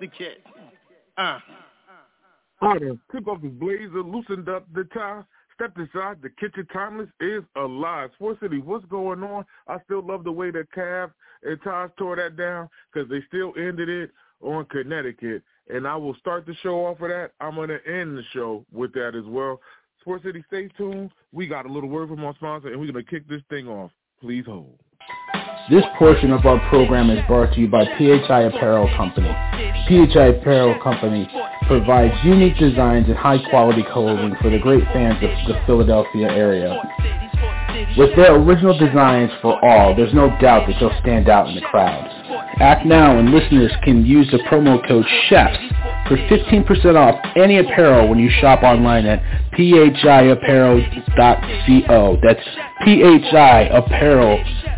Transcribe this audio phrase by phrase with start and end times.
[0.00, 0.08] Woo!
[0.08, 0.42] Connecticut.
[1.16, 1.38] Uh.
[2.62, 2.96] Order.
[3.12, 5.22] Took off his blazer, loosened up the tie,
[5.54, 6.18] stepped inside.
[6.22, 8.10] The kitchen timeless is alive.
[8.14, 9.44] Sports City, what's going on?
[9.68, 11.10] I still love the way that Cav
[11.42, 15.42] and Taj tore that down because they still ended it on Connecticut.
[15.68, 17.32] And I will start the show off of that.
[17.40, 19.60] I'm going to end the show with that as well.
[20.00, 21.10] Sports City, stay tuned.
[21.32, 23.68] We got a little word from our sponsor, and we're going to kick this thing
[23.68, 23.90] off.
[24.20, 24.78] Please hold.
[25.70, 29.34] This portion of our program is brought to you by PHI Apparel Company.
[29.88, 31.26] PHI Apparel Company
[31.66, 36.78] provides unique designs and high-quality clothing for the great fans of the Philadelphia area.
[37.96, 41.62] With their original designs for all, there's no doubt that they'll stand out in the
[41.62, 42.10] crowd.
[42.60, 45.56] Act now and listeners can use the promo code CHEFS
[46.08, 49.22] for 15% off any apparel when you shop online at
[49.56, 50.82] phiapparel.co.
[52.22, 52.44] That's
[52.86, 54.73] phiapparel.co.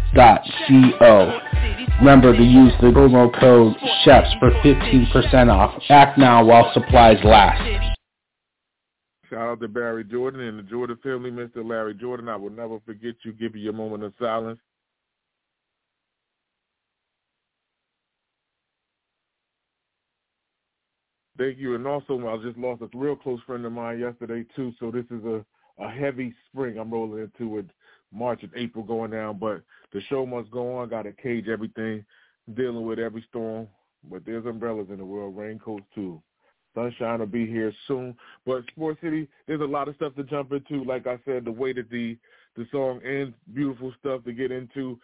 [1.99, 5.83] Remember to use the promo code CHEFS for 15% off.
[5.89, 7.97] Act now while supplies last.
[9.31, 11.65] Shout out to Barry Jordan and the Jordan family, Mr.
[11.65, 12.29] Larry Jordan.
[12.29, 13.33] I will never forget you.
[13.33, 14.61] Give you a moment of silence.
[21.39, 21.75] Thank you.
[21.75, 24.73] And also, I just lost a real close friend of mine yesterday, too.
[24.81, 25.45] So this is a,
[25.79, 27.67] a heavy spring I'm rolling into with
[28.13, 29.39] March and April going down.
[29.39, 29.63] But
[29.93, 30.89] the show must go on.
[30.89, 32.05] Got to cage everything,
[32.55, 33.69] dealing with every storm.
[34.11, 36.23] But there's umbrellas in the world, raincoats, too.
[36.75, 38.15] Sunshine will be here soon.
[38.45, 40.85] But Sports City, there's a lot of stuff to jump into.
[40.85, 42.17] Like I said, the way that the
[42.57, 44.99] the song ends, beautiful stuff to get into.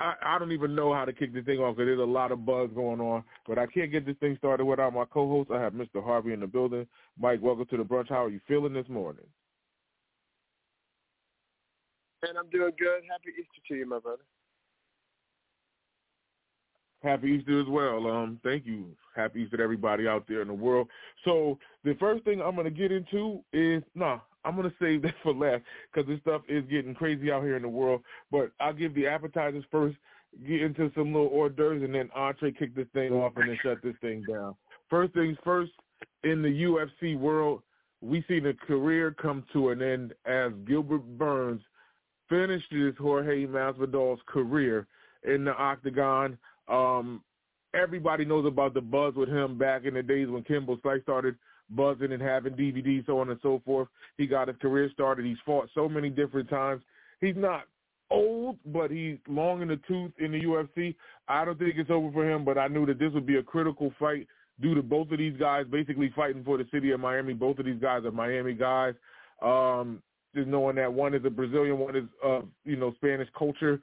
[0.00, 2.32] I, I don't even know how to kick this thing off because there's a lot
[2.32, 3.22] of buzz going on.
[3.46, 5.50] But I can't get this thing started without my co-host.
[5.52, 6.02] I have Mr.
[6.02, 6.86] Harvey in the building.
[7.18, 8.08] Mike, welcome to the brunch.
[8.08, 9.24] How are you feeling this morning?
[12.24, 13.02] Man, I'm doing good.
[13.10, 14.22] Happy Easter to you, my brother.
[17.02, 18.06] Happy Easter as well.
[18.06, 18.86] Um, thank you.
[19.14, 20.88] Happy Easter to everybody out there in the world.
[21.26, 25.02] So the first thing I'm going to get into is, nah, I'm going to save
[25.02, 28.00] that for last because this stuff is getting crazy out here in the world.
[28.30, 29.98] But I'll give the appetizers first,
[30.48, 33.58] get into some little hors d'oeuvres, and then entree kick this thing off and then
[33.62, 34.54] shut this thing down.
[34.88, 35.72] First things first,
[36.22, 37.60] in the UFC world,
[38.00, 41.60] we see the career come to an end as Gilbert Burns
[42.28, 44.86] finishes Jorge Masvidal's career
[45.24, 46.38] in the octagon.
[46.68, 47.22] Um,
[47.74, 51.36] everybody knows about the buzz with him back in the days when Kimbo Slice started
[51.70, 53.88] buzzing and having DVDs, so on and so forth.
[54.18, 55.24] He got his career started.
[55.24, 56.82] He's fought so many different times.
[57.20, 57.64] He's not
[58.10, 60.94] old, but he's long in the tooth in the UFC.
[61.28, 63.42] I don't think it's over for him, but I knew that this would be a
[63.42, 64.26] critical fight
[64.60, 67.32] due to both of these guys basically fighting for the city of Miami.
[67.32, 68.94] Both of these guys are Miami guys.
[69.42, 70.02] Um,
[70.34, 73.80] just knowing that one is a Brazilian, one is uh, you know Spanish culture,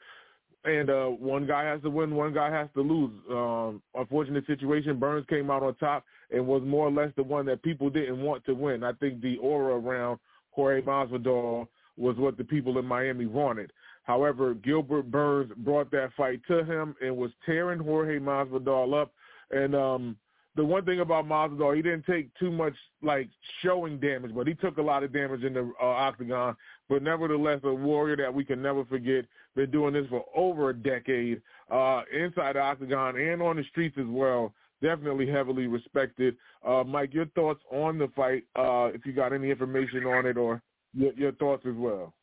[0.64, 3.12] and uh, one guy has to win, one guy has to lose.
[3.30, 5.00] Um, unfortunate situation.
[5.00, 8.22] Burns came out on top and was more or less the one that people didn't
[8.22, 8.84] want to win.
[8.84, 10.20] I think the aura around
[10.52, 11.68] Jorge Masvidal
[11.98, 13.72] was what the people in Miami wanted.
[14.04, 19.14] However, Gilbert Burns brought that fight to him and was tearing Jorge Masvidal up.
[19.52, 20.18] And um,
[20.56, 23.30] the one thing about Masvidal, he didn't take too much like
[23.64, 26.56] showing damage, but he took a lot of damage in the uh, octagon.
[26.90, 29.26] But nevertheless, a warrior that we can never forget.
[29.56, 33.98] Been doing this for over a decade uh, inside the octagon and on the streets
[33.98, 34.54] as well.
[34.82, 36.36] definitely heavily respected.
[36.66, 38.44] Uh, Mike, your thoughts on the fight?
[38.56, 40.62] Uh, if you got any information on it, or
[40.94, 42.14] your, your thoughts as well.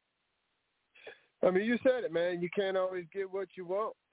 [1.45, 2.43] I mean, you said it, man.
[2.43, 3.95] You can't always get what you want,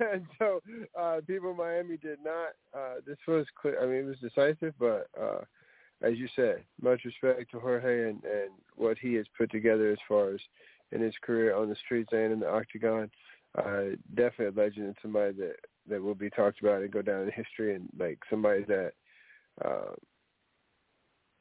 [0.00, 0.60] and so
[0.98, 2.50] uh, people in Miami did not.
[2.72, 3.82] Uh, this was clear.
[3.82, 5.40] I mean, it was decisive, but uh,
[6.02, 9.98] as you said, much respect to Jorge and, and what he has put together as
[10.06, 10.40] far as
[10.92, 13.10] in his career on the streets and in the octagon.
[13.58, 15.56] Uh, definitely a legend and somebody that
[15.88, 18.92] that will be talked about and go down in history, and like somebody that
[19.64, 19.92] uh,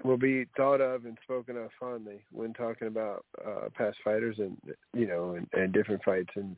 [0.03, 4.57] will be thought of and spoken of fondly when talking about uh, past fighters and
[4.93, 6.55] you know and, and different fights and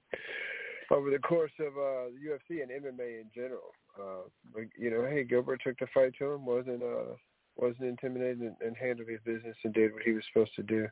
[0.91, 3.73] over the course of uh, the UFC and MMA in general.
[3.97, 7.15] Uh, you know, hey, Gilbert took the fight to him, wasn't uh,
[7.55, 10.87] wasn't intimidated and, and handled his business and did what he was supposed to do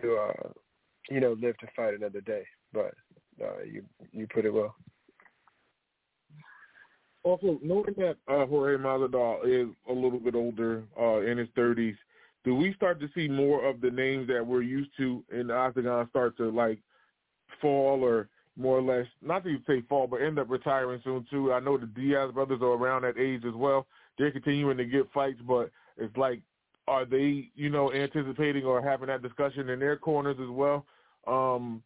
[0.00, 0.48] to uh,
[1.10, 2.44] you know live to fight another day.
[2.72, 2.94] But
[3.42, 4.74] uh, you you put it well.
[7.22, 11.96] Also, knowing that uh, Jorge Masvidal is a little bit older, uh, in his 30s,
[12.44, 15.54] do we start to see more of the names that we're used to in the
[15.54, 16.78] octagon start to like
[17.60, 21.52] fall or more or less, not to say fall, but end up retiring soon too?
[21.52, 23.86] I know the Diaz brothers are around that age as well.
[24.18, 26.40] They're continuing to get fights, but it's like,
[26.88, 30.86] are they, you know, anticipating or having that discussion in their corners as well?
[31.26, 31.82] Um,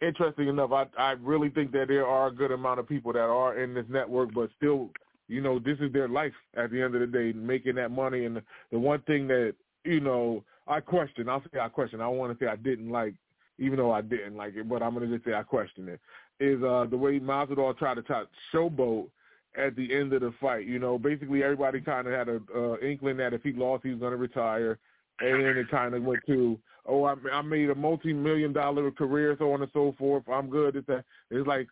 [0.00, 3.20] interesting enough, I I really think that there are a good amount of people that
[3.20, 4.90] are in this network, but still,
[5.28, 8.24] you know, this is their life at the end of the day, making that money.
[8.24, 8.40] And
[8.70, 9.54] the, one thing that
[9.84, 12.00] you know I question, I'll say I question.
[12.00, 13.14] I want to say I didn't like,
[13.58, 16.00] even though I didn't like it, but I'm gonna just say I question it.
[16.40, 19.08] Is uh the way Masvidal tried to try showboat
[19.56, 20.66] at the end of the fight.
[20.66, 23.90] You know, basically everybody kind of had a uh, inkling that if he lost, he
[23.90, 24.78] was to retire,
[25.20, 29.36] and then it kind of went to oh, I, I made a multi-million dollar career,
[29.38, 30.24] so on and so forth.
[30.28, 31.04] I'm good at that.
[31.30, 31.68] It's like,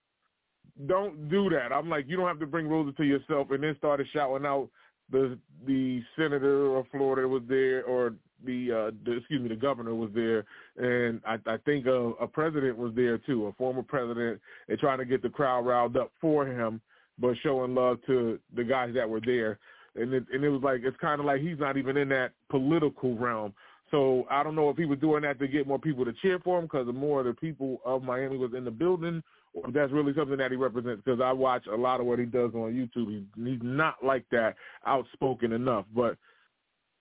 [0.86, 1.72] don't do that.
[1.72, 3.50] I'm like, you don't have to bring rules to yourself.
[3.50, 4.68] And then started shouting out
[5.10, 8.14] the the senator of Florida was there, or
[8.44, 10.44] the, uh, the excuse me, the governor was there,
[10.76, 14.98] and I, I think a, a president was there too, a former president, and trying
[14.98, 16.80] to get the crowd riled up for him,
[17.18, 19.58] but showing love to the guys that were there.
[19.94, 22.32] And it, and it was like it's kind of like he's not even in that
[22.50, 23.54] political realm.
[23.91, 26.41] So I don't know if he was doing that to get more people to cheer
[26.41, 29.23] for him because the more the people of Miami was in the building,
[29.55, 31.03] or that's really something that he represents.
[31.05, 33.09] Because I watch a lot of what he does on YouTube.
[33.09, 34.56] He, he's not like that
[34.87, 35.85] outspoken enough.
[35.94, 36.17] But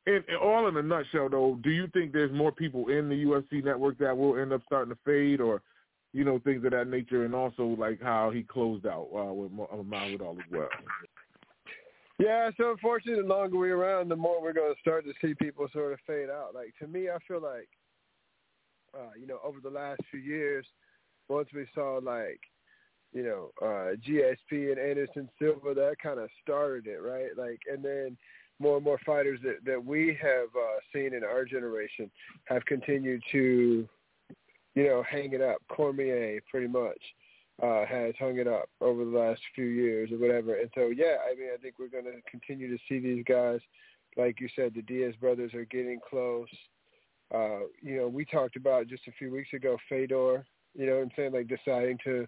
[0.05, 3.23] in, in all in a nutshell, though, do you think there's more people in the
[3.23, 5.63] UFC network that will end up starting to fade, or
[6.13, 9.51] you know things of that nature, and also like how he closed out uh, with
[9.51, 10.69] Masvidal as well?
[12.17, 15.33] Yeah, so unfortunately, the longer we're around, the more we're going to start to see
[15.33, 16.55] people sort of fade out.
[16.55, 17.67] Like to me, I feel like,
[18.93, 20.65] uh, you know, over the last few years,
[21.27, 22.39] once we saw like,
[23.11, 27.31] you know, uh, GSP and Anderson Silva, that kind of started it, right?
[27.37, 28.17] Like, and then
[28.59, 32.09] more and more fighters that that we have uh, seen in our generation
[32.45, 33.87] have continued to,
[34.75, 35.57] you know, hang it up.
[35.67, 37.01] Cormier, pretty much
[37.63, 40.55] uh, has hung it up over the last few years or whatever.
[40.55, 43.59] And so, yeah, I mean, I think we're going to continue to see these guys.
[44.17, 46.47] Like you said, the Diaz brothers are getting close.
[47.33, 51.11] Uh, you know, we talked about just a few weeks ago Fedor, you know, and
[51.15, 52.27] saying like deciding to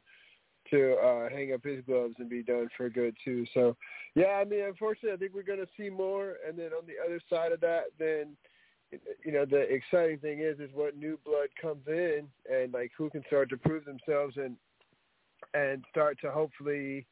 [0.70, 3.46] to uh, hang up his gloves and be done for good too.
[3.54, 3.78] So,
[4.16, 6.36] yeah, I mean, unfortunately, I think we're going to see more.
[6.46, 8.36] And then on the other side of that, then
[9.24, 13.10] you know, the exciting thing is is what new blood comes in and like who
[13.10, 14.56] can start to prove themselves and
[15.54, 17.06] and start to hopefully,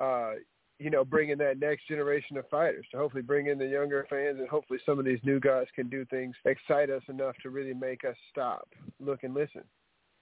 [0.00, 0.32] uh,
[0.78, 4.06] you know, bring in that next generation of fighters to hopefully bring in the younger
[4.08, 7.50] fans and hopefully some of these new guys can do things, excite us enough to
[7.50, 8.68] really make us stop,
[9.00, 9.64] look and listen.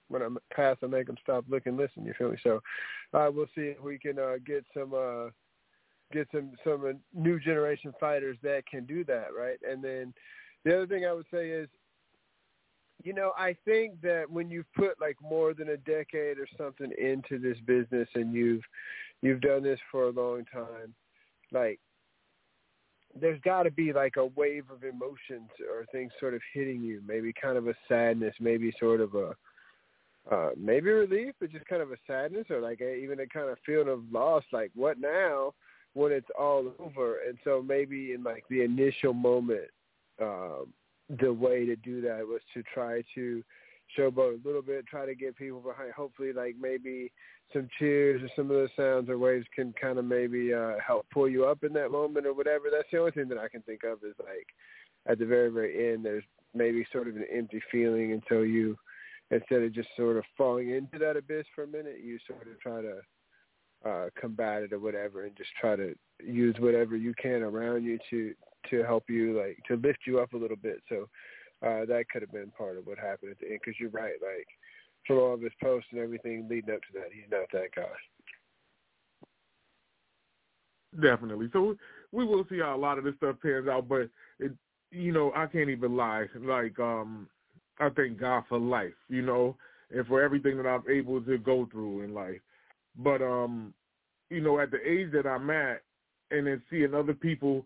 [0.09, 2.05] When I'm I make them stop, look and listen.
[2.05, 2.37] You feel me?
[2.41, 2.61] So
[3.13, 5.31] uh, we'll see if we can uh, get some uh,
[6.13, 9.57] get some some new generation fighters that can do that, right?
[9.69, 10.13] And then
[10.63, 11.67] the other thing I would say is
[13.07, 16.91] you know, I think that when you've put like more than a decade or something
[16.99, 18.63] into this business and you've
[19.21, 20.93] you've done this for a long time,
[21.53, 21.79] like
[23.17, 27.01] there's got to be like a wave of emotions or things sort of hitting you,
[27.07, 29.33] maybe kind of a sadness, maybe sort of a
[30.29, 33.49] uh maybe relief, but just kind of a sadness or like a, even a kind
[33.49, 35.53] of feeling of loss, like what now
[35.93, 37.19] when it's all over.
[37.25, 39.69] And so maybe in like the initial moment,
[40.21, 40.73] um,
[41.21, 43.43] the way to do that was to try to
[43.97, 45.91] showboat a little bit, try to get people behind.
[45.93, 47.11] Hopefully, like maybe
[47.53, 51.05] some cheers or some of the sounds or waves can kind of maybe uh, help
[51.13, 52.65] pull you up in that moment or whatever.
[52.71, 54.47] That's the only thing that I can think of is like
[55.07, 56.23] at the very very end, there's
[56.53, 58.77] maybe sort of an empty feeling until you,
[59.31, 62.59] instead of just sort of falling into that abyss for a minute, you sort of
[62.59, 62.99] try to
[63.89, 67.97] uh, combat it or whatever, and just try to use whatever you can around you
[68.09, 68.33] to
[68.69, 70.81] to help you like to lift you up a little bit.
[70.89, 71.07] So
[71.65, 73.59] uh, that could have been part of what happened at the end.
[73.63, 74.47] Because you're right, like
[75.05, 77.83] from all of his posts and everything leading up to that, he's not that guy.
[81.01, 81.49] Definitely.
[81.53, 81.75] So
[82.11, 84.09] we will see how a lot of this stuff pans out, but
[84.39, 84.51] it,
[84.91, 86.25] you know, I can't even lie.
[86.39, 87.27] Like, um,
[87.79, 89.55] I thank God for life, you know,
[89.91, 92.39] and for everything that I'm able to go through in life.
[92.97, 93.73] But um,
[94.29, 95.81] you know, at the age that I'm at,
[96.31, 97.65] and then seeing other people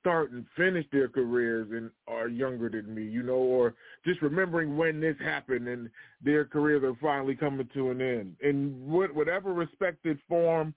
[0.00, 4.76] start and finish their careers and are younger than me, you know, or just remembering
[4.76, 5.90] when this happened and
[6.22, 8.36] their careers are finally coming to an end.
[8.40, 10.74] In whatever respected form,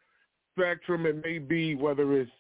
[0.58, 2.32] spectrum it may be, whether it's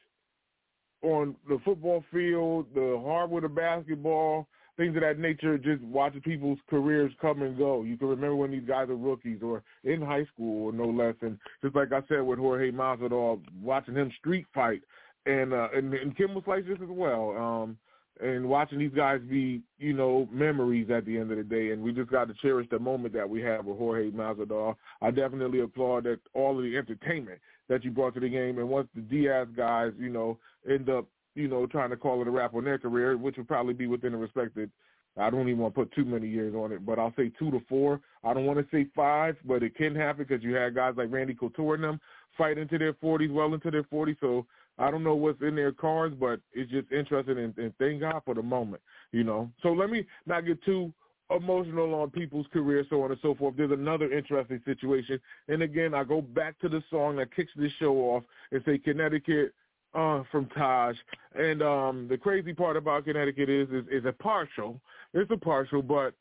[1.01, 4.47] on the football field, the hardwood of basketball,
[4.77, 7.83] things of that nature, just watching people's careers come and go.
[7.83, 11.15] You can remember when these guys are rookies or in high school or no less.
[11.21, 14.81] And just like I said with Jorge Masvidal, watching him street fight,
[15.25, 17.31] and uh, and, and Kim was like this as well.
[17.37, 17.77] Um,
[18.21, 21.71] and watching these guys be, you know, memories at the end of the day.
[21.71, 24.75] And we just got to cherish the moment that we have with Jorge Masvidal.
[25.01, 27.39] I definitely applaud that all of the entertainment
[27.69, 28.59] that you brought to the game.
[28.59, 30.37] And once the Diaz guys, you know,
[30.69, 33.47] end up you know, trying to call it a wrap on their career, which would
[33.47, 34.69] probably be within a respected
[35.17, 37.51] I don't even want to put too many years on it, but I'll say two
[37.51, 38.01] to four.
[38.23, 41.11] I don't want to say five, but it can happen because you had guys like
[41.11, 42.01] Randy Couture and them
[42.35, 44.17] fight into their 40s, well into their 40s.
[44.19, 48.01] So I don't know what's in their cards, but it's just interesting and, and thank
[48.01, 49.49] God for the moment, you know.
[49.61, 50.91] So let me not get too
[51.29, 53.55] emotional on people's careers, so on and so forth.
[53.55, 55.19] There's another interesting situation.
[55.47, 58.77] And again, I go back to the song that kicks this show off and say
[58.77, 59.53] Connecticut
[59.93, 60.95] uh, from Taj.
[61.35, 64.79] And um, the crazy part about Connecticut is, is is a partial.
[65.13, 66.13] It's a partial, but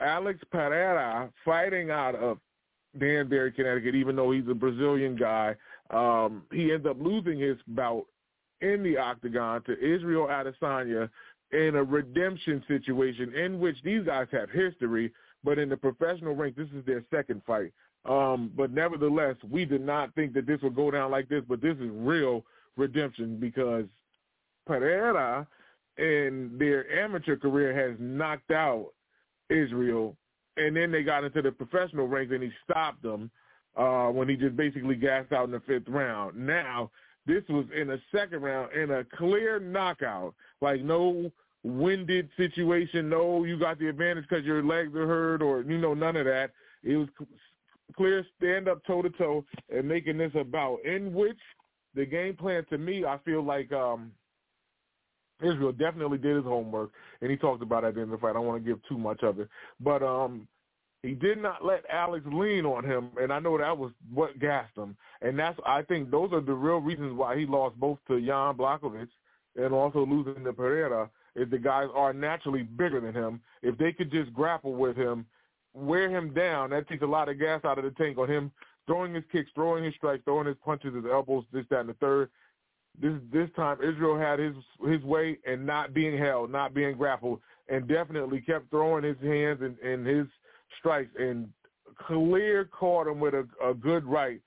[0.00, 2.38] Alex Pereira fighting out of
[2.98, 5.54] Danbury, Connecticut, even though he's a Brazilian guy,
[5.92, 8.06] um, he ends up losing his bout
[8.60, 11.10] in the octagon to Israel Adesanya
[11.52, 15.12] in a redemption situation in which these guys have history,
[15.44, 17.72] but in the professional rank, this is their second fight.
[18.08, 21.60] Um, but nevertheless, we did not think that this would go down like this, but
[21.60, 22.44] this is real
[22.76, 23.84] redemption because
[24.66, 25.46] Pereira
[25.98, 28.88] in their amateur career has knocked out
[29.50, 30.16] Israel,
[30.56, 33.30] and then they got into the professional ranks and he stopped them
[33.76, 36.36] uh, when he just basically gassed out in the fifth round.
[36.36, 36.90] Now
[37.26, 41.30] this was in the second round in a clear knockout, like no
[41.62, 43.08] winded situation.
[43.08, 46.26] No, you got the advantage because your legs are hurt, or you know none of
[46.26, 46.50] that.
[46.82, 47.08] It was
[47.96, 51.38] clear stand up toe to toe and making this about in which
[51.94, 54.12] the game plan to me, I feel like um,
[55.42, 58.30] Israel definitely did his homework, and he talked about it in the fight.
[58.30, 59.48] I don't want to give too much of it,
[59.78, 60.48] but um,
[61.02, 64.76] he did not let Alex lean on him, and I know that was what gassed
[64.76, 64.96] him.
[65.20, 68.56] And that's I think those are the real reasons why he lost both to Jan
[68.56, 69.08] Blachowicz
[69.56, 71.10] and also losing to Pereira.
[71.34, 73.40] Is the guys are naturally bigger than him.
[73.62, 75.24] If they could just grapple with him,
[75.72, 78.52] wear him down, that takes a lot of gas out of the tank on him
[78.86, 81.94] throwing his kicks, throwing his strikes, throwing his punches, his elbows, this, that, and the
[81.94, 82.28] third.
[83.00, 84.54] This this time Israel had his
[84.86, 89.60] his way and not being held, not being grappled, and definitely kept throwing his hands
[89.62, 90.26] and, and his
[90.78, 91.48] strikes and
[92.06, 94.40] clear caught him with a, a good right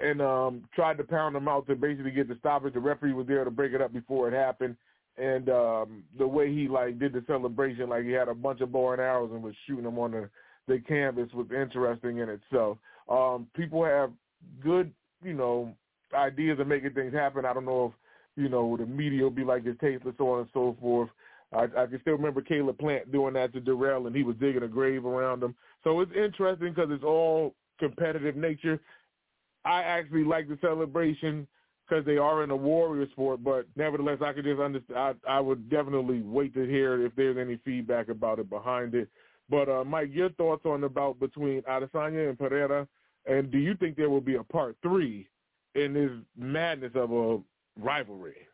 [0.00, 2.74] and um tried to pound him out to basically get the stoppage.
[2.74, 4.76] The referee was there to break it up before it happened.
[5.16, 8.72] And um the way he like did the celebration, like he had a bunch of
[8.72, 10.30] bow and arrows and was shooting them on the
[10.68, 12.78] the canvas was interesting in itself.
[13.08, 14.12] Um, people have
[14.62, 15.74] good, you know,
[16.14, 17.44] ideas of making things happen.
[17.44, 20.40] I don't know if, you know, the media will be like it's tasteless, so on
[20.40, 21.10] and so forth.
[21.52, 24.62] I, I can still remember Caleb Plant doing that to Dirrell, and he was digging
[24.62, 25.54] a grave around him.
[25.82, 28.80] So it's interesting because it's all competitive nature.
[29.64, 31.46] I actually like the celebration
[31.88, 35.18] because they are in a warrior sport, but nevertheless, I could just understand.
[35.26, 39.08] I, I would definitely wait to hear if there's any feedback about it behind it.
[39.48, 42.86] But uh, Mike, your thoughts on the bout between Adesanya and Pereira,
[43.26, 45.28] and do you think there will be a part three
[45.74, 47.38] in this madness of a
[47.76, 48.46] rivalry?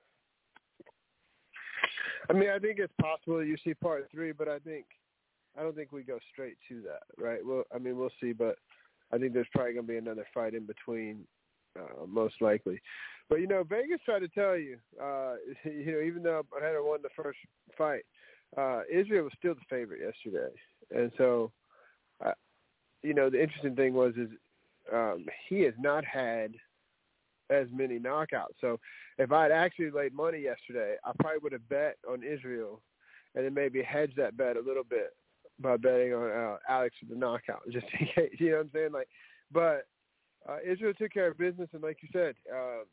[2.29, 4.87] I mean, I think it's possible you see part three, but I think
[5.59, 7.41] I don't think we go straight to that, right?
[7.45, 8.57] Well, I mean, we'll see, but
[9.13, 11.27] I think there's probably going to be another fight in between,
[11.79, 12.81] uh, most likely.
[13.29, 17.01] But you know, Vegas tried to tell you, uh, you know, even though Pereira won
[17.03, 17.39] the first
[17.77, 18.05] fight,
[18.57, 20.53] uh, Israel was still the favorite yesterday,
[20.95, 21.51] and so,
[22.25, 22.33] uh,
[23.03, 24.29] you know, the interesting thing was is
[24.93, 26.53] um, he has not had
[27.51, 28.57] as many knockouts.
[28.61, 28.79] So,
[29.19, 32.83] if I had actually laid money yesterday, I probably would have bet on Israel,
[33.35, 35.15] and then maybe hedged that bet a little bit
[35.59, 38.37] by betting on uh, Alex for the knockout, just in case.
[38.39, 38.93] You know what I'm saying?
[38.93, 39.09] Like,
[39.53, 39.87] but
[40.49, 42.85] uh, Israel took care of business, and like you said, uh,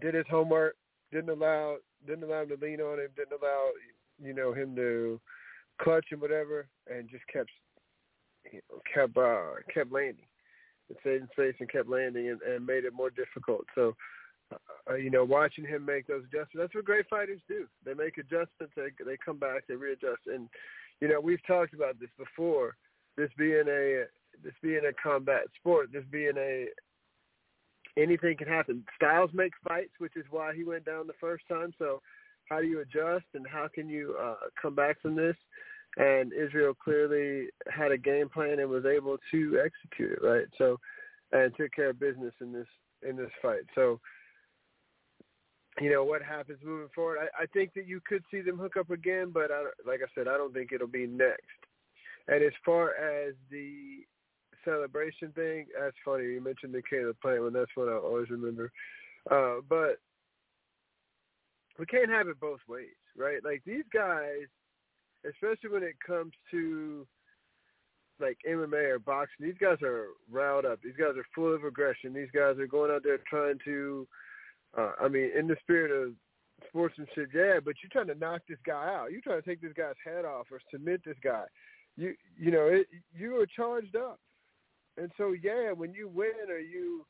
[0.00, 0.76] did his homework.
[1.12, 3.08] Didn't allow didn't allow him to lean on him.
[3.16, 3.70] Didn't allow
[4.22, 5.20] you know him to
[5.80, 7.50] clutch and whatever, and just kept
[8.52, 10.26] you know, kept uh, kept landing.
[11.00, 13.64] Stayed in space and kept landing, and, and made it more difficult.
[13.74, 13.94] So.
[14.90, 16.54] Uh, you know, watching him make those adjustments.
[16.54, 17.66] That's what great fighters do.
[17.84, 18.72] They make adjustments.
[18.74, 19.66] They they come back.
[19.68, 20.22] They readjust.
[20.24, 20.48] And
[21.02, 22.74] you know, we've talked about this before.
[23.18, 24.04] This being a
[24.42, 26.68] this being a combat sport, this being a
[27.98, 28.84] anything can happen.
[28.96, 31.72] Styles make fights, which is why he went down the first time.
[31.78, 32.00] So
[32.48, 35.36] how do you adjust and how can you uh, come back from this?
[35.98, 40.46] And Israel clearly had a game plan and was able to execute it, right?
[40.56, 40.78] So
[41.32, 42.66] and took care of business in this
[43.08, 43.62] in this fight.
[43.74, 44.00] So
[45.80, 47.18] you know what happens moving forward.
[47.20, 50.08] I, I think that you could see them hook up again, but I, like I
[50.14, 51.42] said, I don't think it'll be next.
[52.26, 54.04] And as far as the
[54.64, 56.24] celebration thing, that's funny.
[56.24, 57.52] You mentioned the Caleb Plant one.
[57.52, 58.70] That's what I always remember.
[59.30, 59.98] Uh, but
[61.78, 63.42] we can't have it both ways, right?
[63.44, 64.46] Like these guys,
[65.24, 67.06] especially when it comes to
[68.20, 70.80] like MMA or boxing, these guys are riled up.
[70.82, 72.12] These guys are full of aggression.
[72.12, 74.06] These guys are going out there trying to,
[74.76, 76.14] uh, I mean, in the spirit of
[76.68, 79.12] sportsmanship, yeah, but you're trying to knock this guy out.
[79.12, 81.44] You're trying to take this guy's head off or submit this guy.
[81.96, 84.18] You, you know, it, you are charged up.
[84.96, 87.06] And so, yeah, when you win or you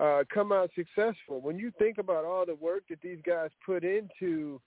[0.00, 3.84] uh, come out successful, when you think about all the work that these guys put
[3.84, 4.60] into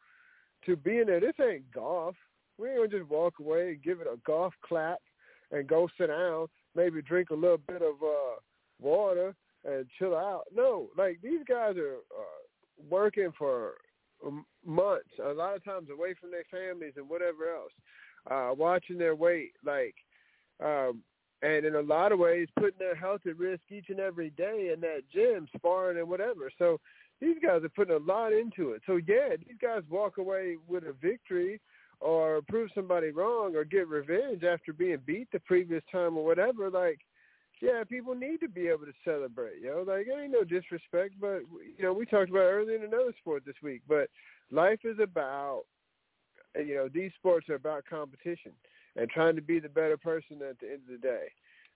[0.65, 2.15] to being there, this ain't golf.
[2.57, 4.99] We ain't gonna just walk away and give it a golf clap
[5.51, 8.39] and go sit down, maybe drink a little bit of uh,
[8.81, 9.35] water
[9.65, 10.43] and chill out.
[10.53, 12.41] No, like these guys are uh,
[12.89, 13.73] working for
[14.65, 17.71] months, a lot of times away from their families and whatever else,
[18.29, 19.95] uh, watching their weight, like
[20.63, 21.01] um,
[21.41, 24.71] and in a lot of ways putting their health at risk each and every day
[24.73, 26.49] in that gym, sparring and whatever.
[26.57, 26.79] So
[27.21, 28.81] these guys are putting a lot into it.
[28.85, 31.61] So yeah, these guys walk away with a victory
[31.99, 36.69] or prove somebody wrong or get revenge after being beat the previous time or whatever.
[36.69, 36.99] Like,
[37.61, 39.61] yeah, people need to be able to celebrate.
[39.61, 41.41] You know, like it ain't no disrespect, but
[41.77, 43.81] you know we talked about earlier in another sport this week.
[43.87, 44.09] But
[44.51, 45.63] life is about,
[46.55, 48.51] you know, these sports are about competition
[48.95, 51.27] and trying to be the better person at the end of the day.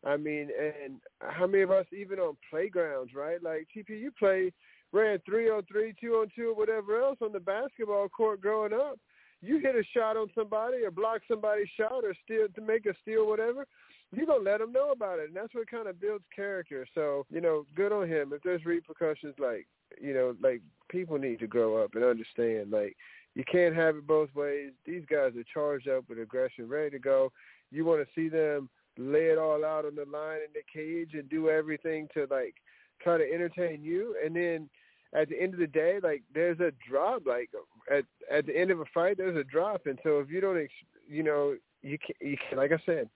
[0.05, 0.49] I mean,
[0.86, 3.41] and how many of us even on playgrounds, right?
[3.41, 4.51] Like TP, you play
[4.91, 8.73] ran three on three, two on two, or whatever else on the basketball court growing
[8.73, 8.99] up.
[9.41, 12.93] You hit a shot on somebody or block somebody's shot or steal to make a
[13.01, 13.65] steal, whatever.
[14.13, 16.86] You're gonna let them know about it, and that's what kind of builds character.
[16.93, 18.34] So you know, good on him.
[18.34, 19.67] If there's repercussions, like
[19.99, 22.95] you know, like people need to grow up and understand, like
[23.36, 24.71] you can't have it both ways.
[24.86, 27.32] These guys are charged up with aggression, ready to go.
[27.71, 31.12] You want to see them lay it all out on the line in the cage
[31.13, 32.56] and do everything to like
[33.01, 34.69] try to entertain you, and then
[35.13, 37.24] at the end of the day, like there's a drop.
[37.26, 37.50] Like
[37.91, 40.62] at at the end of a fight, there's a drop, and so if you don't,
[40.62, 40.71] ex-
[41.08, 43.10] you know, you can, you can, like I said,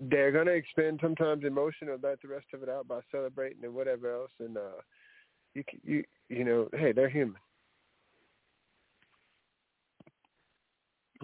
[0.00, 3.74] they're gonna expend sometimes emotion or let the rest of it out by celebrating and
[3.74, 4.80] whatever else, and uh,
[5.54, 7.36] you you you know, hey, they're human.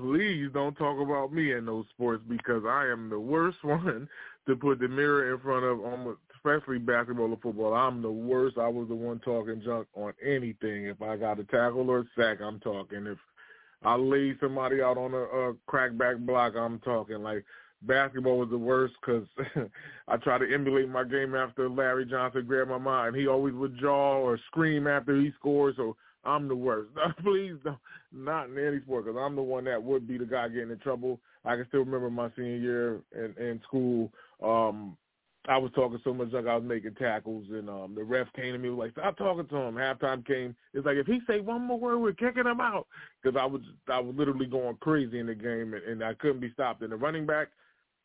[0.01, 4.09] please don't talk about me in those sports because I am the worst one
[4.49, 7.75] to put the mirror in front of, almost, especially basketball or football.
[7.75, 8.59] I'm the worst.
[8.59, 10.87] I was the one talking junk on anything.
[10.87, 13.07] If I got a tackle or a sack, I'm talking.
[13.07, 13.19] If
[13.83, 17.23] I lay somebody out on a, a crackback block, I'm talking.
[17.23, 17.45] Like
[17.83, 19.27] basketball was the worst because
[20.09, 23.17] I try to emulate my game after Larry Johnson grabbed my mind.
[23.17, 25.75] He always would jaw or scream after he scored.
[25.77, 26.91] So I'm the worst.
[27.23, 27.79] Please don't,
[28.13, 30.79] not in any sport, because I'm the one that would be the guy getting in
[30.79, 31.21] trouble.
[31.45, 34.13] I can still remember my senior year in, in school.
[34.43, 34.97] Um,
[35.49, 38.53] I was talking so much like I was making tackles, and um, the ref came
[38.53, 40.55] to me was like, "Stop talking to him." Halftime came.
[40.75, 42.87] It's like if he say one more word, we're kicking him out.
[43.23, 46.41] Because I was I was literally going crazy in the game, and, and I couldn't
[46.41, 46.83] be stopped.
[46.83, 47.49] And the running back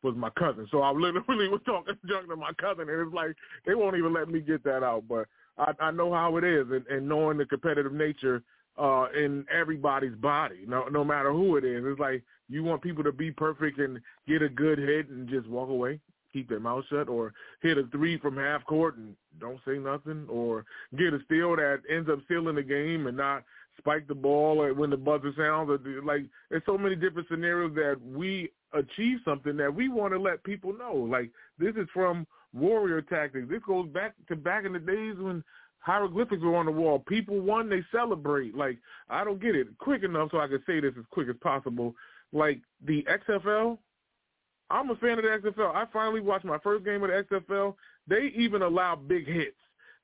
[0.02, 3.36] was my cousin, so I literally was talking junk to my cousin, and it's like
[3.66, 5.04] they won't even let me get that out.
[5.10, 8.44] But I, I know how it is, and, and knowing the competitive nature
[8.78, 11.84] uh, in everybody's body, no no matter who it is.
[11.86, 15.48] It's like you want people to be perfect and get a good hit and just
[15.48, 16.00] walk away,
[16.36, 20.26] keep their mouth shut, or hit a three from half court and don't say nothing,
[20.30, 20.66] or
[20.98, 23.44] get a steal that ends up sealing the game and not
[23.78, 25.70] spike the ball or when the buzzer sounds.
[26.04, 30.44] Like there's so many different scenarios that we achieve something that we want to let
[30.44, 30.94] people know.
[30.94, 33.48] Like this is from warrior tactics.
[33.50, 35.44] This goes back to back in the days when
[35.80, 37.00] hieroglyphics were on the wall.
[37.00, 38.56] People won, they celebrate.
[38.56, 38.78] Like
[39.10, 41.96] I don't get it quick enough so I can say this as quick as possible.
[42.34, 43.78] Like the XFL,
[44.70, 45.76] I'm a fan of the XFL.
[45.76, 47.76] I finally watched my first game of the XFL.
[48.08, 49.58] They even allow big hits.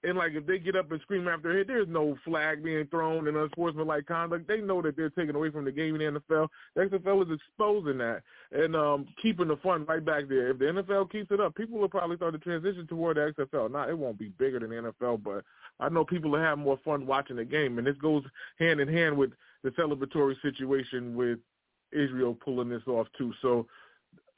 [0.04, 2.88] And like if they get up and scream after a hit, there's no flag being
[2.88, 4.48] thrown and unsportsmanlike conduct.
[4.48, 6.48] They know that they're taking away from the game in the NFL.
[6.76, 10.50] The XFL is exposing that and um, keeping the fun right back there.
[10.50, 13.72] If the NFL keeps it up, people will probably start to transition toward the XFL.
[13.72, 15.44] Not it won't be bigger than the NFL, but
[15.80, 18.24] I know people will have more fun watching the game, and this goes
[18.58, 19.32] hand in hand with
[19.64, 21.38] the celebratory situation with
[21.92, 23.34] Israel pulling this off too.
[23.42, 23.68] So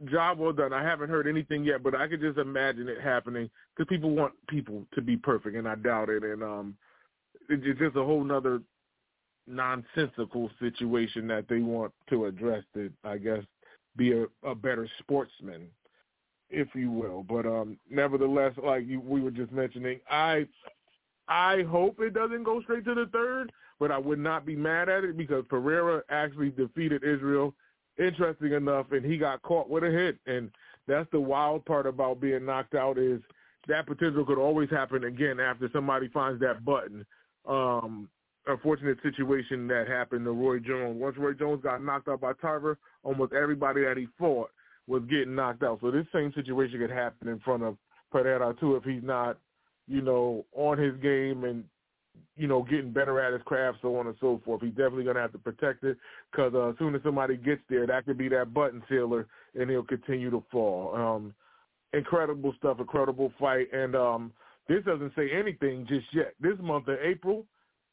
[0.09, 0.73] job well done.
[0.73, 4.33] I haven't heard anything yet, but I could just imagine it happening because people want
[4.47, 6.23] people to be perfect, and I doubt it.
[6.23, 6.75] And um,
[7.49, 8.61] it's just a whole nother
[9.47, 12.63] nonsensical situation that they want to address.
[12.73, 13.43] That I guess
[13.95, 15.67] be a, a better sportsman,
[16.49, 17.23] if you will.
[17.23, 20.47] But um, nevertheless, like you, we were just mentioning, I
[21.27, 24.89] I hope it doesn't go straight to the third, but I would not be mad
[24.89, 27.53] at it because Pereira actually defeated Israel
[27.97, 30.17] interesting enough, and he got caught with a hit.
[30.25, 30.51] And
[30.87, 33.21] that's the wild part about being knocked out is
[33.67, 37.05] that potential could always happen again after somebody finds that button.
[37.47, 38.09] Um,
[38.47, 40.99] unfortunate situation that happened to Roy Jones.
[40.99, 44.49] Once Roy Jones got knocked out by Tarver, almost everybody that he fought
[44.87, 45.79] was getting knocked out.
[45.81, 47.77] So this same situation could happen in front of
[48.11, 49.37] Pereira too if he's not,
[49.87, 51.63] you know, on his game and
[52.35, 54.61] you know, getting better at his craft, so on and so forth.
[54.61, 55.97] He's definitely going to have to protect it
[56.31, 59.27] because uh, as soon as somebody gets there, that could be that button sealer,
[59.59, 60.95] and he'll continue to fall.
[60.95, 61.33] Um,
[61.93, 64.31] incredible stuff, incredible fight, and um,
[64.67, 66.33] this doesn't say anything just yet.
[66.39, 67.45] This month of April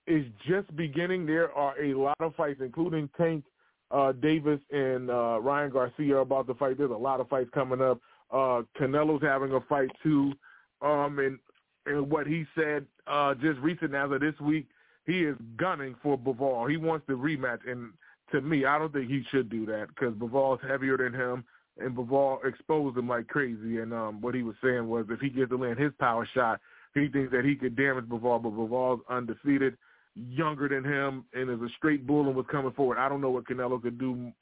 [0.06, 1.26] is just beginning.
[1.26, 3.44] There are a lot of fights, including Tank
[3.90, 6.78] uh, Davis and uh, Ryan Garcia about to fight.
[6.78, 8.00] There's a lot of fights coming up.
[8.30, 10.32] Uh, Canelo's having a fight too.
[10.80, 11.38] Um, and
[11.86, 14.66] and what he said uh, just recent as of this week,
[15.06, 16.70] he is gunning for Bivol.
[16.70, 17.92] He wants the rematch, and
[18.32, 21.44] to me, I don't think he should do that because Bivol's heavier than him,
[21.78, 23.78] and Bivol exposed him like crazy.
[23.78, 26.60] And um, what he was saying was, if he gets to land his power shot,
[26.94, 29.76] he thinks that he could damage Bivol, but Bivol's undefeated,
[30.14, 32.98] younger than him, and is a straight bull and was coming forward.
[32.98, 34.32] I don't know what Canelo could do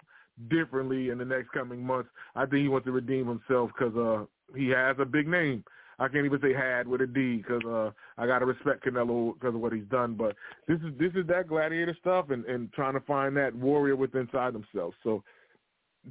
[0.51, 2.09] differently in the next coming months.
[2.35, 4.25] I think he wants to redeem himself because uh,
[4.57, 5.65] he has a big name
[5.99, 9.55] I can't even say had with a D because uh, I gotta respect Canelo because
[9.55, 10.15] of what he's done.
[10.15, 13.97] But this is this is that gladiator stuff and and trying to find that warrior
[13.97, 14.97] within inside themselves.
[15.03, 15.23] So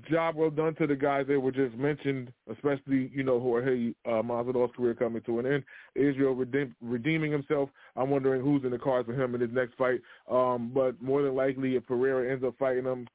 [0.09, 4.21] job well done to the guys that were just mentioned, especially you know Jorge uh,
[4.21, 5.63] Masvidal's career coming to an end.
[5.95, 7.69] Israel redeem, redeeming himself.
[7.95, 10.01] I'm wondering who's in the cards for him in his next fight.
[10.29, 13.07] Um, but more than likely, if Pereira ends up fighting him,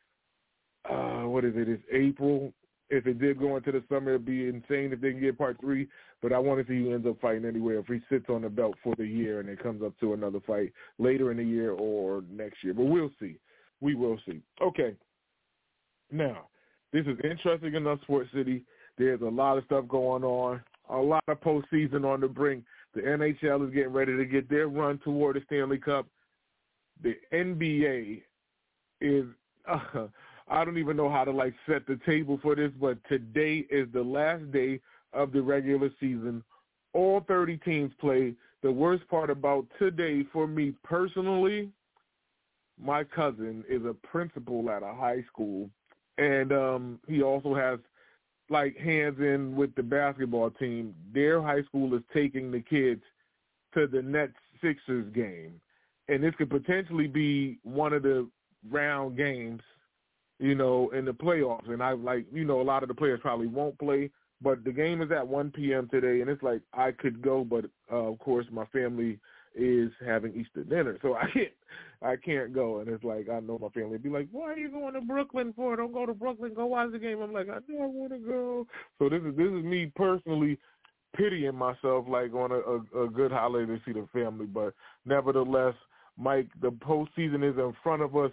[0.91, 1.69] uh, what is it?
[1.69, 2.53] It's April
[2.93, 5.59] if it did go into the summer, it'd be insane if they can get part
[5.59, 5.89] three.
[6.21, 7.77] But I want to see who ends up fighting anyway.
[7.79, 10.41] If he sits on the belt for the year and it comes up to another
[10.47, 13.39] fight later in the year or next year, but we'll see.
[13.81, 14.43] We will see.
[14.61, 14.95] Okay.
[16.11, 16.49] Now,
[16.93, 18.63] this is interesting enough, Sports City.
[18.99, 20.61] There's a lot of stuff going on.
[20.91, 22.63] A lot of postseason on the brink.
[22.95, 26.07] The NHL is getting ready to get their run toward the Stanley Cup.
[27.03, 28.23] The NBA
[29.01, 29.25] is.
[29.65, 30.09] Uh,
[30.49, 33.89] I don't even know how to like set the table for this, but today is
[33.93, 34.81] the last day
[35.13, 36.43] of the regular season.
[36.93, 38.35] All 30 teams play.
[38.63, 41.71] The worst part about today for me personally,
[42.81, 45.69] my cousin is a principal at a high school,
[46.19, 47.79] and um, he also has
[48.51, 50.95] like hands in with the basketball team.
[51.13, 53.03] Their high school is taking the kids
[53.75, 55.61] to the Nets Sixers game,
[56.09, 58.29] and this could potentially be one of the
[58.71, 59.63] round games
[60.43, 61.71] you know, in the playoffs.
[61.71, 64.11] And I like, you know, a lot of the players probably won't play,
[64.43, 65.89] but the game is at 1 p.m.
[65.89, 69.21] today, and it's like I could go, but uh, of course my family
[69.55, 71.53] is having Easter dinner, so I can't,
[72.03, 72.81] I can't go.
[72.81, 75.01] And it's like I know my family would be like, "Why are you going to
[75.01, 75.77] Brooklyn for?
[75.77, 76.55] Don't go to Brooklyn.
[76.55, 78.67] Go watch the game." I'm like, "I I want to go."
[78.99, 80.59] So this is this is me personally
[81.17, 84.47] pitying myself, like on a, a, a good holiday to see the family.
[84.47, 84.75] But
[85.05, 85.75] nevertheless,
[86.19, 88.33] Mike, the postseason is in front of us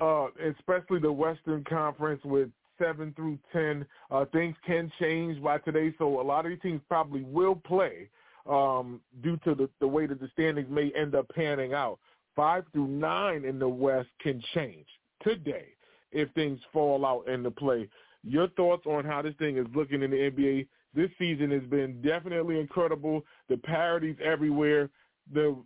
[0.00, 3.84] uh, especially the Western Conference with seven through ten.
[4.10, 8.08] Uh, things can change by today, so a lot of these teams probably will play
[8.48, 11.98] um, due to the, the way that the standings may end up panning out.
[12.34, 14.86] Five through nine in the West can change
[15.22, 15.66] today
[16.12, 17.88] if things fall out in the play.
[18.22, 20.66] Your thoughts on how this thing is looking in the NBA?
[20.94, 23.24] This season has been definitely incredible.
[23.48, 24.88] The parities everywhere.
[25.32, 25.56] The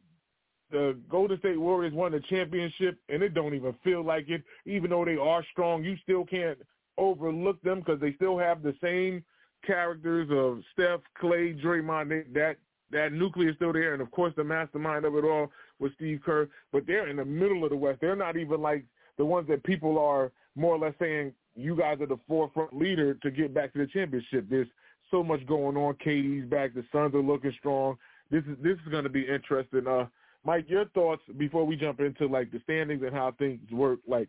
[0.72, 4.42] the Golden State Warriors won the championship, and it don't even feel like it.
[4.66, 6.58] Even though they are strong, you still can't
[6.98, 9.22] overlook them because they still have the same
[9.64, 12.08] characters of Steph, Clay, Draymond.
[12.08, 12.56] They, that
[12.90, 16.48] that nucleus still there, and of course the mastermind of it all was Steve Kerr.
[16.72, 18.00] But they're in the middle of the West.
[18.00, 18.85] They're not even like
[19.18, 23.14] the ones that people are more or less saying you guys are the forefront leader
[23.14, 24.46] to get back to the championship.
[24.48, 24.68] There's
[25.11, 25.94] so much going on.
[25.94, 26.74] KD's back.
[26.74, 27.96] The Suns are looking strong.
[28.30, 29.87] This is this is going to be interesting.
[29.87, 30.06] Uh,
[30.44, 34.28] Mike, your thoughts before we jump into like the standings and how things work, like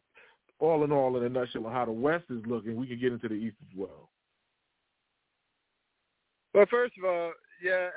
[0.60, 2.76] all in all, in a nutshell, on how the West is looking.
[2.76, 4.10] We can get into the East as well.
[6.54, 7.32] Well, first of all,
[7.64, 7.90] yeah,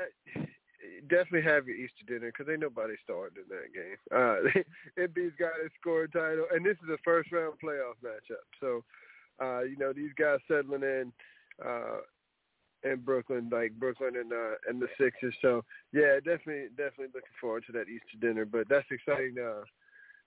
[1.08, 3.98] definitely have your Easter dinner because ain't nobody starting in that game.
[4.10, 4.60] Uh,
[4.98, 8.46] Embiid's got his score title, and this is a first round playoff matchup.
[8.60, 8.82] So,
[9.42, 11.12] uh, you know, these guys settling in
[11.64, 11.98] uh,
[12.86, 15.34] in Brooklyn, like Brooklyn and uh, and the Sixers.
[15.42, 18.44] So, yeah, definitely, definitely looking forward to that Easter dinner.
[18.44, 19.64] But that's exciting uh,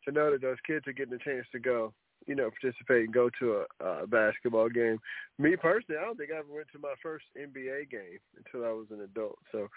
[0.05, 1.93] to know that those kids are getting a chance to go
[2.27, 4.99] you know, participate and go to a, a basketball game.
[5.37, 8.71] Me personally, I don't think I ever went to my first NBA game until I
[8.71, 9.39] was an adult.
[9.51, 9.67] So,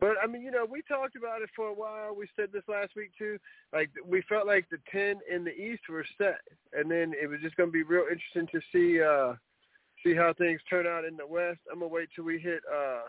[0.00, 2.14] but I mean, you know, we talked about it for a while.
[2.14, 3.38] We said this last week too.
[3.72, 6.40] Like we felt like the ten in the East were set,
[6.72, 9.34] and then it was just going to be real interesting to see uh
[10.04, 11.60] see how things turn out in the West.
[11.70, 13.02] I'm gonna wait till we hit uh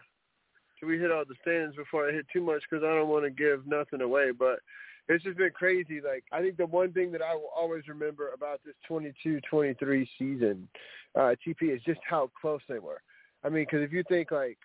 [0.80, 3.26] till we hit all the standings before I hit too much because I don't want
[3.26, 4.32] to give nothing away.
[4.32, 4.60] But
[5.08, 6.02] it's just been crazy.
[6.02, 10.68] Like I think the one thing that I will always remember about this 22-23 season,
[11.16, 13.02] uh, TP, is just how close they were.
[13.44, 14.58] I mean, because if you think like,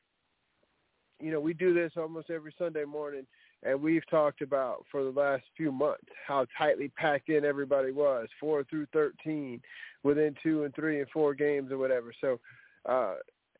[1.20, 3.26] you know, we do this almost every Sunday morning,
[3.62, 8.28] and we've talked about for the last few months how tightly packed in everybody was,
[8.38, 9.62] four through thirteen,
[10.04, 12.12] within two and three and four games or whatever.
[12.20, 12.38] So,
[12.86, 13.14] uh,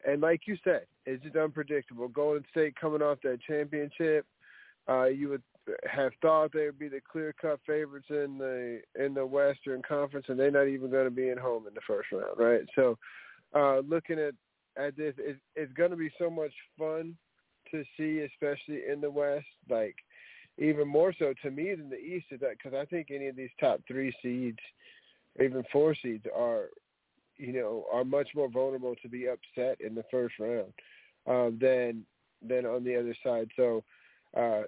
[0.07, 2.07] and like you said, it's just unpredictable.
[2.09, 4.27] Golden State coming off that championship,
[4.89, 5.43] uh, you would
[5.91, 10.27] have thought they would be the clear cut favorites in the in the Western Conference,
[10.29, 12.63] and they're not even going to be in home in the first round, right?
[12.75, 12.99] So,
[13.55, 14.35] uh, looking at
[14.77, 17.17] at this, it, it's going to be so much fun
[17.71, 19.47] to see, especially in the West.
[19.71, 19.97] Like
[20.59, 23.37] even more so to me than the East, is that because I think any of
[23.37, 24.59] these top three seeds,
[25.43, 26.69] even four seeds, are
[27.37, 30.73] you know are much more vulnerable to be upset in the first round
[31.27, 32.05] um, than
[32.43, 33.51] than on the other side.
[33.57, 33.85] So.
[34.37, 34.63] Uh,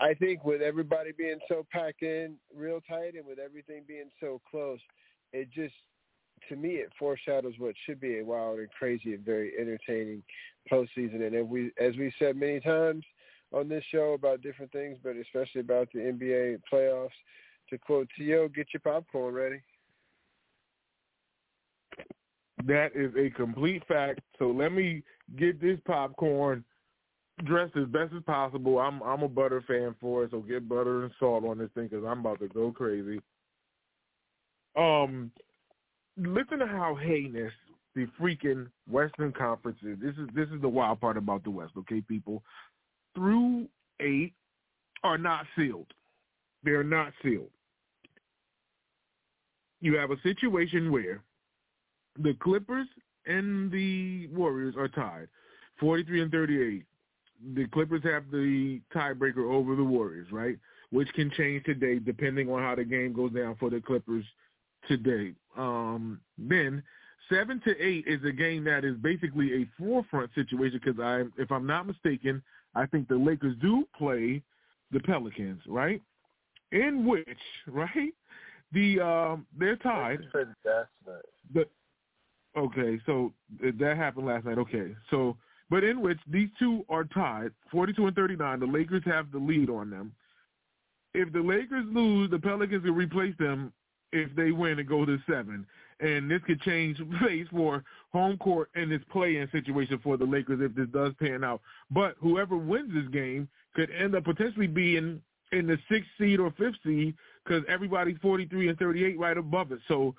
[0.00, 4.40] I think with everybody being so packed in real tight and with everything being so
[4.48, 4.78] close,
[5.32, 5.74] it just
[6.48, 10.22] to me it foreshadows what should be a wild and crazy and very entertaining
[10.70, 11.26] postseason.
[11.26, 13.04] And if we, as we said many times
[13.52, 17.08] on this show about different things, but especially about the NBA playoffs,
[17.70, 19.60] to quote T.O., get your popcorn ready.
[22.64, 24.20] That is a complete fact.
[24.38, 25.02] So let me
[25.36, 26.64] get this popcorn
[27.44, 28.78] dressed as best as possible.
[28.78, 31.88] I'm I'm a butter fan for it, so get butter and salt on this thing
[31.88, 33.20] because I'm about to go crazy.
[34.76, 35.30] Um,
[36.16, 37.52] listen to how heinous
[37.94, 39.98] the freaking Western Conference is.
[40.00, 42.42] This is this is the wild part about the West, okay, people.
[43.14, 43.68] Through
[44.00, 44.32] eight
[45.02, 45.86] are not sealed.
[46.64, 47.50] They are not sealed.
[49.86, 51.22] You have a situation where
[52.18, 52.86] the Clippers
[53.26, 55.28] and the Warriors are tied,
[55.80, 56.84] 43 and 38
[57.54, 60.56] the Clippers have the tiebreaker over the Warriors, right?
[60.90, 64.24] Which can change today depending on how the game goes down for the Clippers
[64.88, 65.32] today.
[65.56, 66.82] Um, then
[67.28, 71.50] seven to eight is a game that is basically a forefront situation because I, if
[71.50, 72.42] I'm not mistaken,
[72.74, 74.42] I think the Lakers do play
[74.92, 76.00] the Pelicans, right?
[76.72, 78.14] In which, right,
[78.76, 80.18] the um, they're tied.
[81.54, 81.66] The,
[82.56, 84.58] okay, so that happened last night.
[84.58, 85.36] Okay, so
[85.70, 88.60] but in which these two are tied, 42 and 39.
[88.60, 90.12] The Lakers have the lead on them.
[91.14, 93.72] If the Lakers lose, the Pelicans will replace them
[94.12, 95.66] if they win and go to seven.
[96.00, 100.60] And this could change face for home court in this play-in situation for the Lakers
[100.62, 101.62] if this does pan out.
[101.90, 106.50] But whoever wins this game could end up potentially being in the sixth seed or
[106.52, 107.14] fifth seed
[107.46, 109.78] because everybody's 43 and 38 right above it.
[109.88, 110.14] So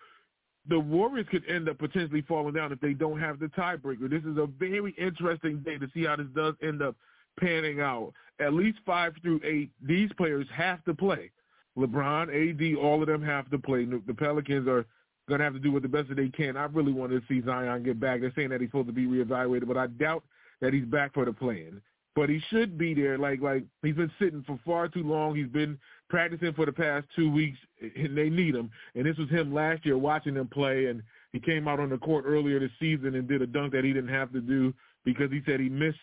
[0.69, 4.09] the Warriors could end up potentially falling down if they don't have the tiebreaker.
[4.09, 6.95] This is a very interesting day to see how this does end up
[7.39, 8.13] panning out.
[8.39, 11.31] At least five through eight, these players have to play.
[11.77, 13.85] LeBron, AD, all of them have to play.
[13.85, 14.85] The Pelicans are
[15.27, 16.57] going to have to do what the best that they can.
[16.57, 18.21] I really want to see Zion get back.
[18.21, 20.23] They're saying that he's supposed to be reevaluated, but I doubt
[20.61, 21.81] that he's back for the play-in.
[22.15, 23.19] But he should be there.
[23.19, 25.35] Like like he's been sitting for far too long.
[25.35, 25.77] He's been
[26.09, 28.71] practicing for the past two weeks, and they need him.
[28.95, 31.97] And this was him last year watching them play, and he came out on the
[31.97, 34.73] court earlier this season and did a dunk that he didn't have to do
[35.05, 35.97] because he said he missed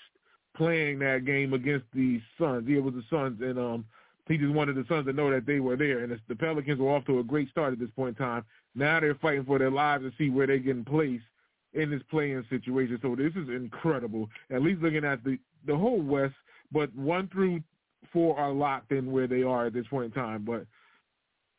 [0.57, 2.69] play-in that game against the Suns.
[2.69, 3.85] It was the Suns, and um,
[4.29, 6.05] he just wanted the Suns to know that they were there.
[6.05, 8.45] And the Pelicans were off to a great start at this point in time.
[8.75, 11.25] Now they're fighting for their lives to see where they're getting placed
[11.75, 12.99] in this playing situation.
[13.03, 14.29] So this is incredible.
[14.51, 16.35] At least looking at the the whole West,
[16.73, 17.63] but one through
[18.15, 20.45] four are locked in where they are at this point in time.
[20.47, 20.65] But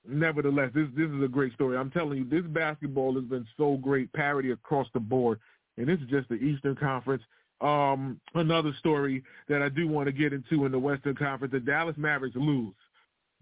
[0.07, 1.77] nevertheless, this this is a great story.
[1.77, 5.39] I'm telling you, this basketball has been so great, parity across the board,
[5.77, 7.21] and this is just the Eastern Conference.
[7.61, 11.59] Um, another story that I do want to get into in the Western Conference: the
[11.59, 12.73] Dallas Mavericks lose.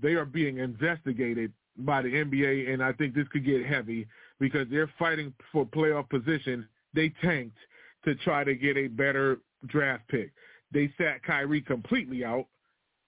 [0.01, 4.07] They are being investigated by the NBA, and I think this could get heavy
[4.39, 6.67] because they're fighting for playoff position.
[6.93, 7.57] They tanked
[8.05, 10.31] to try to get a better draft pick.
[10.71, 12.47] They sat Kyrie completely out,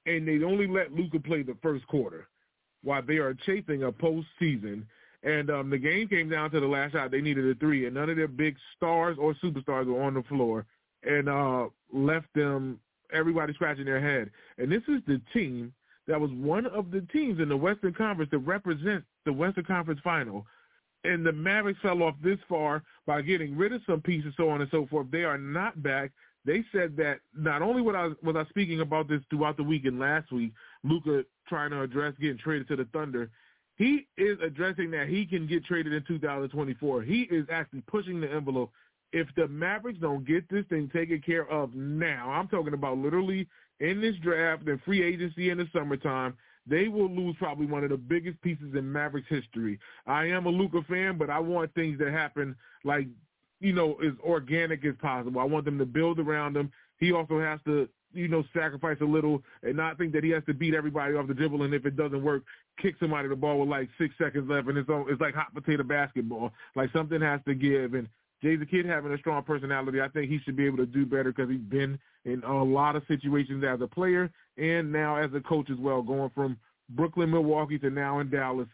[0.06, 2.28] and they only let Luka play the first quarter
[2.84, 4.84] while they are chasing a postseason.
[5.24, 7.10] And um, the game came down to the last shot.
[7.10, 10.24] They needed a three, and none of their big stars or superstars were on the
[10.24, 10.66] floor,
[11.04, 12.80] and uh, left them
[13.12, 14.30] everybody scratching their head.
[14.58, 15.74] And this is the team
[16.08, 20.00] that was one of the teams in the Western Conference that represents the Western Conference
[20.04, 20.46] Final.
[21.04, 24.62] And the Mavericks fell off this far by getting rid of some pieces, so on
[24.62, 25.08] and so forth.
[25.12, 26.12] They are not back.
[26.46, 29.86] They said that not only was I was I speaking about this throughout the week
[29.86, 30.54] and last week,
[30.84, 33.30] Luka trying to address getting traded to the Thunder.
[33.78, 37.02] He is addressing that he can get traded in 2024.
[37.02, 38.72] He is actually pushing the envelope.
[39.12, 43.48] If the Mavericks don't get this thing taken care of now, I'm talking about literally
[43.80, 46.36] in this draft and free agency in the summertime,
[46.68, 49.80] they will lose probably one of the biggest pieces in Mavericks history.
[50.08, 53.08] I am a Luka fan, but I want things to happen like,
[53.60, 55.40] you know, as organic as possible.
[55.40, 56.72] I want them to build around him.
[57.00, 60.44] He also has to, you know, sacrifice a little and not think that he has
[60.46, 61.64] to beat everybody off the dribble.
[61.64, 62.44] And if it doesn't work,
[62.82, 65.84] kick somebody the ball with like six seconds left, and it's it's like hot potato
[65.84, 66.52] basketball.
[66.76, 67.94] Like something has to give.
[67.94, 68.08] And
[68.42, 70.02] Jason Kidd having a strong personality.
[70.02, 72.96] I think he should be able to do better because he's been in a lot
[72.96, 76.58] of situations as a player and now as a coach as well, going from
[76.90, 78.68] Brooklyn, Milwaukee to now in Dallas.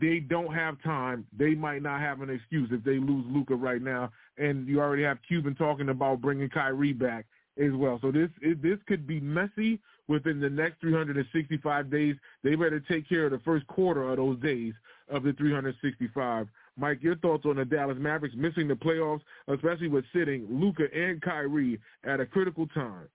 [0.00, 1.26] They don't have time.
[1.36, 4.10] They might not have an excuse if they lose Luka right now.
[4.36, 7.26] And you already have Cuban talking about bringing Kyrie back
[7.58, 7.98] as well.
[8.02, 12.16] So this it, this could be messy within the next 365 days.
[12.42, 14.74] They better take care of the first quarter of those days
[15.10, 16.48] of the 365.
[16.76, 21.20] Mike, your thoughts on the Dallas Mavericks missing the playoffs, especially with sitting Luka and
[21.20, 23.08] Kyrie at a critical time?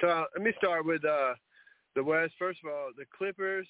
[0.00, 1.34] So let me start with uh,
[1.94, 2.32] the West.
[2.38, 3.66] First of all, the Clippers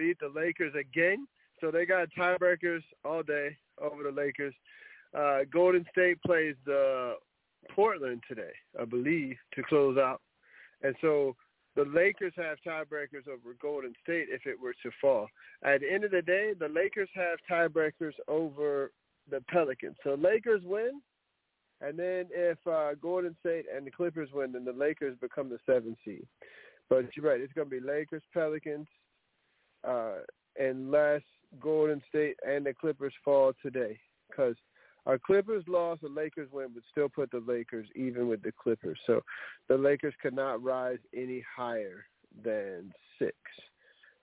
[0.00, 1.26] beat the Lakers again,
[1.60, 4.54] so they got tiebreakers all day over the Lakers.
[5.14, 7.16] Uh, Golden State plays the
[7.74, 10.22] Portland today, I believe, to close out,
[10.82, 11.36] and so
[11.76, 15.28] the Lakers have tiebreakers over Golden State if it were to fall.
[15.62, 18.92] At the end of the day, the Lakers have tiebreakers over
[19.30, 19.96] the Pelicans.
[20.02, 21.02] So Lakers win,
[21.82, 25.58] and then if uh, Golden State and the Clippers win, then the Lakers become the
[25.66, 26.26] seventh seed.
[26.88, 28.86] But you're right; it's going to be Lakers, Pelicans,
[29.86, 30.18] uh,
[30.58, 31.22] unless
[31.60, 34.56] Golden State and the Clippers fall today, because
[35.06, 38.98] our Clippers lost, the Lakers win, would still put the Lakers even with the Clippers.
[39.06, 39.22] So
[39.68, 42.04] the Lakers could not rise any higher
[42.44, 43.34] than six.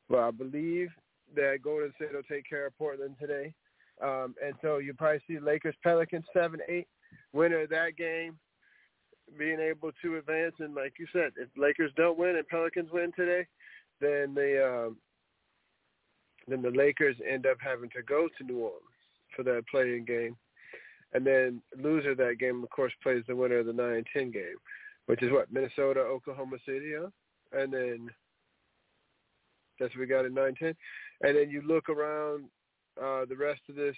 [0.09, 0.89] But I believe
[1.35, 3.53] that Golden State will take care of Portland today.
[4.01, 6.87] Um, and so you probably see Lakers Pelicans seven eight
[7.33, 8.37] winner of that game
[9.37, 10.53] being able to advance.
[10.59, 13.45] And like you said, if Lakers don't win and Pelicans win today,
[13.99, 14.97] then the um,
[16.47, 18.81] then the Lakers end up having to go to New Orleans
[19.36, 20.36] for that play-in game.
[21.13, 24.57] And then loser of that game, of course, plays the winner of the 9-10 game,
[25.05, 27.10] which is what, Minnesota, Oklahoma City, huh?
[27.53, 28.10] And then
[29.79, 30.75] that's what we got in 9-10.
[31.21, 32.45] And then you look around
[33.01, 33.95] uh, the rest of this,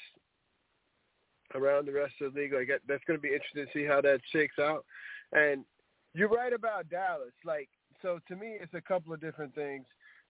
[1.55, 4.01] around the rest of the league, like that's going to be interesting to see how
[4.01, 4.85] that shakes out.
[5.33, 5.65] And
[6.13, 7.33] you're right about Dallas.
[7.43, 7.69] Like,
[8.01, 9.85] so to me, it's a couple of different things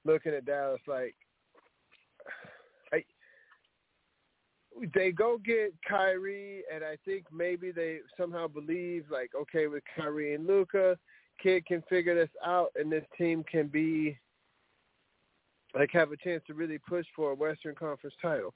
[0.06, 0.82] looking at Dallas.
[0.88, 1.16] Like,
[4.94, 10.36] they go get Kyrie, and I think maybe they somehow believe like, okay, with Kyrie
[10.36, 10.98] and Luka,
[11.42, 14.18] Kidd can figure this out, and this team can be
[15.76, 18.54] like have a chance to really push for a Western Conference title.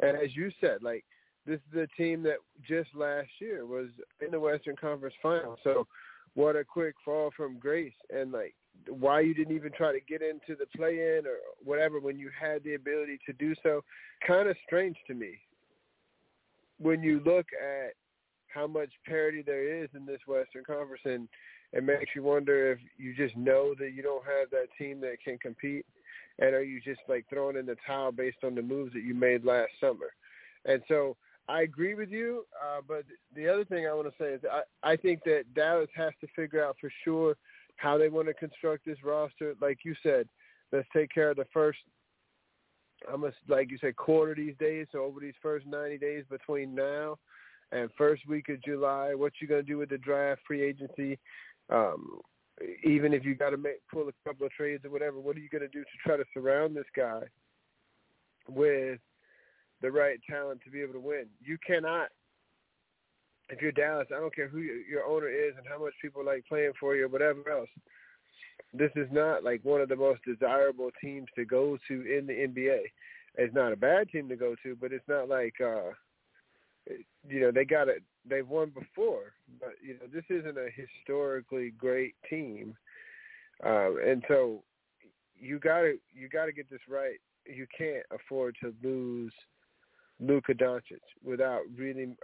[0.00, 1.04] And as you said, like
[1.46, 3.88] this is a team that just last year was
[4.20, 5.56] in the Western Conference Final.
[5.62, 5.86] So
[6.34, 8.54] what a quick fall from grace, and like
[8.88, 12.30] why you didn't even try to get into the play in or whatever when you
[12.38, 13.82] had the ability to do so
[14.26, 15.38] kind of strange to me
[16.78, 17.92] when you look at
[18.48, 21.28] how much parity there is in this Western Conference, and
[21.72, 25.16] it makes you wonder if you just know that you don't have that team that
[25.22, 25.84] can compete,
[26.38, 29.14] and are you just like throwing in the towel based on the moves that you
[29.14, 30.14] made last summer?
[30.64, 31.16] And so
[31.48, 33.04] I agree with you, uh, but
[33.34, 36.26] the other thing I want to say is I, I think that Dallas has to
[36.34, 37.36] figure out for sure
[37.76, 39.54] how they want to construct this roster.
[39.60, 40.28] Like you said,
[40.72, 41.78] let's take care of the first
[43.12, 44.86] I'm a, like you said, quarter these days.
[44.92, 47.18] So over these first 90 days between now
[47.72, 51.18] and first week of July, what you gonna do with the draft, free agency,
[51.70, 52.20] um,
[52.84, 55.40] even if you got to make pull a couple of trades or whatever, what are
[55.40, 57.20] you to do to try to surround this guy
[58.48, 58.98] with
[59.82, 61.26] the right talent to be able to win?
[61.42, 62.08] You cannot.
[63.48, 66.44] If you're Dallas, I don't care who your owner is and how much people like
[66.48, 67.68] playing for you or whatever else.
[68.76, 72.32] This is not like one of the most desirable teams to go to in the
[72.32, 72.80] NBA.
[73.36, 75.92] It's not a bad team to go to, but it's not like uh
[77.28, 81.72] you know they got it they've won before but you know this isn't a historically
[81.78, 82.76] great team
[83.64, 84.62] um and so
[85.38, 89.32] you got to you got to get this right you can't afford to lose
[90.20, 92.16] Luka Doncic without really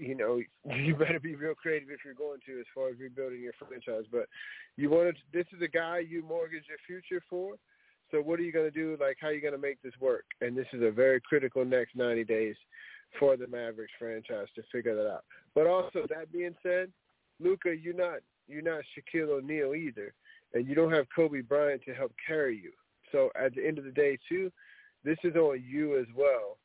[0.00, 0.40] you know
[0.74, 4.04] you better be real creative if you're going to as far as rebuilding your franchise.
[4.10, 4.26] But
[4.76, 7.54] you wanted to, this is a guy you mortgage your future for.
[8.10, 8.96] So what are you going to do?
[9.00, 10.24] Like how are you going to make this work?
[10.40, 12.56] And this is a very critical next 90 days
[13.18, 15.24] for the Mavericks franchise to figure that out.
[15.54, 16.90] But also that being said,
[17.38, 20.12] Luka, you're not you're not Shaquille O'Neal either,
[20.54, 22.72] and you don't have Kobe Bryant to help carry you.
[23.12, 24.50] So at the end of the day, too,
[25.04, 26.58] this is on you as well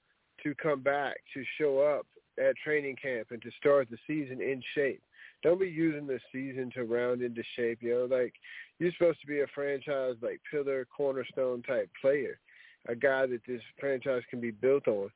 [0.43, 2.05] to come back to show up
[2.37, 5.01] at training camp and to start the season in shape.
[5.43, 7.79] Don't be using the season to round into shape.
[7.81, 8.33] You know, like
[8.79, 12.39] you're supposed to be a franchise like pillar, cornerstone type player,
[12.87, 15.09] a guy that this franchise can be built on.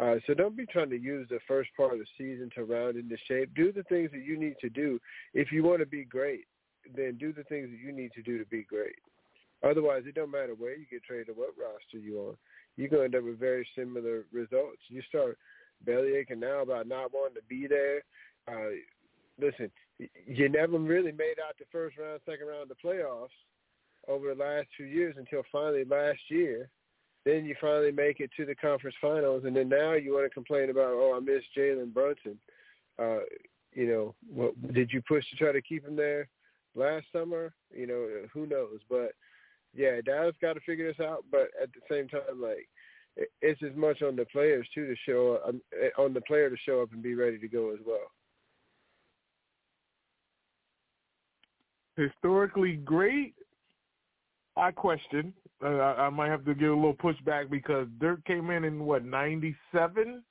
[0.00, 2.96] Uh, so don't be trying to use the first part of the season to round
[2.96, 3.50] into shape.
[3.54, 4.98] Do the things that you need to do.
[5.34, 6.46] If you want to be great,
[6.96, 8.96] then do the things that you need to do to be great.
[9.62, 12.34] Otherwise, it don't matter where you get traded or what roster you're.
[12.76, 14.80] You're going to end up with very similar results.
[14.88, 15.38] You start
[15.84, 18.02] belly aching now about not wanting to be there.
[18.48, 18.74] Uh,
[19.40, 19.70] listen,
[20.26, 23.28] you never really made out the first round, second round of the playoffs
[24.08, 26.68] over the last two years until finally last year
[27.24, 30.34] then you finally make it to the conference finals, and then now you want to
[30.34, 32.38] complain about, oh, I miss Jalen Brunson.
[32.98, 33.20] Uh,
[33.72, 36.28] you know, what, did you push to try to keep him there
[36.74, 37.52] last summer?
[37.74, 38.80] You know, who knows?
[38.90, 39.12] But
[39.74, 41.24] yeah, Dallas got to figure this out.
[41.30, 42.68] But at the same time, like
[43.16, 45.60] it's as much on the players too to show up, um,
[45.98, 48.10] on the player to show up and be ready to go as well.
[51.96, 53.34] Historically great,
[54.56, 55.34] I question.
[55.62, 58.84] Uh, I, I might have to give a little pushback because Dirk came in in
[58.84, 60.22] what '97,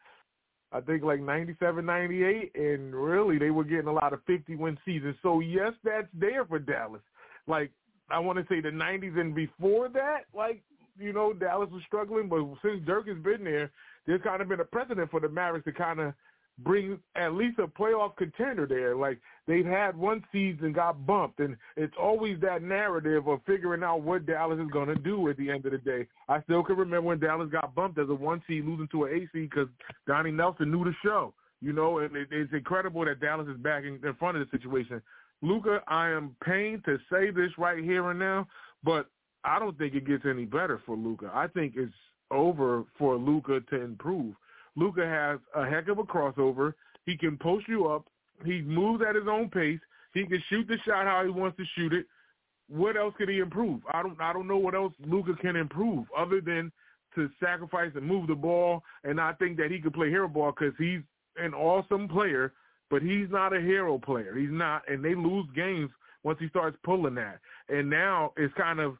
[0.71, 4.77] I think like '97, '98, and really they were getting a lot of 50 win
[4.83, 5.15] seasons.
[5.21, 7.01] So yes, that's there for Dallas.
[7.47, 7.71] Like
[8.09, 10.63] I want to say the '90s and before that, like
[11.01, 13.71] you know Dallas was struggling, but since Dirk has been there,
[14.05, 16.13] there's kind of been a precedent for the Mavericks to kind of
[16.59, 18.95] bring at least a playoff contender there.
[18.95, 24.01] Like they've had one season got bumped, and it's always that narrative of figuring out
[24.01, 26.07] what Dallas is going to do at the end of the day.
[26.29, 29.13] I still can remember when Dallas got bumped as a one seed, losing to an
[29.13, 29.67] eight seed because
[30.07, 31.33] Donnie Nelson knew the show.
[31.63, 34.57] You know, and it, it's incredible that Dallas is back in, in front of the
[34.57, 34.99] situation.
[35.43, 38.47] Luka, I am pained to say this right here and now,
[38.83, 39.07] but
[39.43, 41.31] I don't think it gets any better for Luka.
[41.33, 41.93] I think it's
[42.29, 44.35] over for Luka to improve.
[44.75, 46.73] Luka has a heck of a crossover.
[47.05, 48.05] He can post you up.
[48.45, 49.79] He moves at his own pace.
[50.13, 52.05] He can shoot the shot how he wants to shoot it.
[52.69, 53.81] What else can he improve?
[53.93, 56.71] I don't I don't know what else Luka can improve other than
[57.15, 58.83] to sacrifice and move the ball.
[59.03, 61.01] And I think that he could play hero ball because he's
[61.37, 62.53] an awesome player,
[62.89, 64.35] but he's not a hero player.
[64.35, 65.89] He's not, and they lose games
[66.23, 67.39] once he starts pulling that.
[67.67, 68.97] And now it's kind of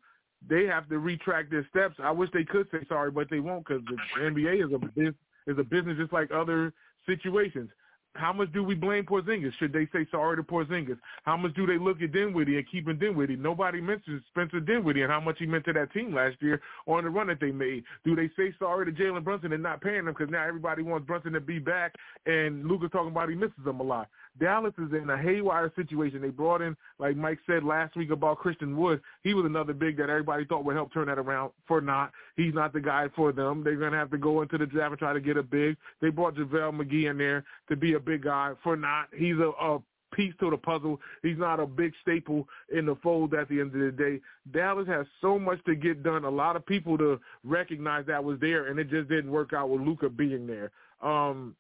[0.48, 1.96] they have to retract their steps.
[2.02, 5.16] I wish they could say sorry, but they won't because the NBA is a business
[5.48, 6.74] is a business just like other
[7.06, 7.70] situations.
[8.16, 9.54] How much do we blame Porzingis?
[9.58, 11.00] Should they say sorry to Porzingis?
[11.24, 13.38] How much do they look at Dinwiddie and keeping Dinwiddie?
[13.38, 17.06] Nobody mentions Spencer Dinwiddie and how much he meant to that team last year on
[17.06, 17.86] the run that they made.
[18.04, 21.08] Do they say sorry to Jalen Brunson and not paying him because now everybody wants
[21.08, 21.94] Brunson to be back
[22.26, 24.10] and Luka's talking about he misses him a lot?
[24.40, 26.22] Dallas is in a haywire situation.
[26.22, 29.02] They brought in, like Mike said last week about Christian Wood.
[29.24, 31.52] He was another big that everybody thought would help turn that around.
[31.68, 33.64] For not, he's not the guy for them.
[33.64, 35.76] They're gonna have to go into the draft and try to get a big.
[36.02, 38.54] They brought JaVale McGee in there to be a big guy.
[38.64, 39.80] For not, he's a, a
[40.14, 41.00] piece to the puzzle.
[41.24, 44.20] He's not a big staple in the fold at the end of the day.
[44.52, 46.26] Dallas has so much to get done.
[46.26, 49.70] A lot of people to recognize that was there, and it just didn't work out
[49.70, 50.72] with Luka being there.
[51.02, 51.56] Um,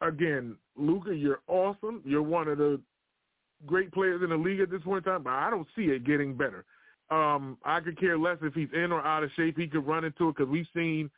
[0.00, 2.02] again, Luka, you're awesome.
[2.04, 2.80] You're one of the
[3.64, 6.04] great players in the league at this point in time, but I don't see it
[6.04, 6.64] getting better.
[7.10, 9.56] Um, I could care less if he's in or out of shape.
[9.56, 11.10] He could run into it because we've seen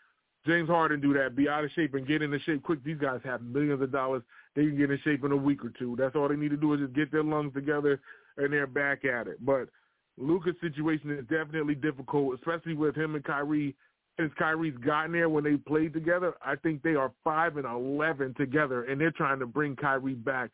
[0.46, 2.84] James Harden do that, be out of shape and get into shape quick.
[2.84, 4.22] These guys have millions of dollars.
[4.54, 5.96] They can get in shape in a week or two.
[5.98, 8.00] That's all they need to do is just get their lungs together
[8.36, 9.44] and they're back at it.
[9.44, 9.68] But
[10.16, 13.74] Luka's situation is definitely difficult, especially with him and Kyrie
[14.18, 18.34] since Kyrie's gotten there when they played together, I think they are five and eleven
[18.36, 20.50] together, and they're trying to bring Kyrie back.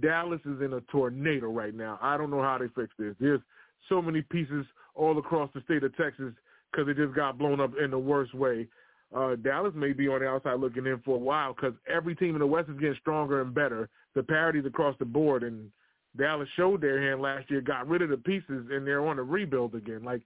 [0.00, 1.98] Dallas is in a tornado right now.
[2.02, 3.14] I don't know how they fix this.
[3.20, 3.40] There's
[3.88, 6.32] so many pieces all across the state of Texas
[6.70, 8.66] because it just got blown up in the worst way.
[9.14, 12.34] Uh, Dallas may be on the outside looking in for a while because every team
[12.34, 13.88] in the West is getting stronger and better.
[14.14, 15.70] The parities across the board, and
[16.16, 19.22] Dallas showed their hand last year, got rid of the pieces, and they're on a
[19.22, 20.02] rebuild again.
[20.02, 20.22] Like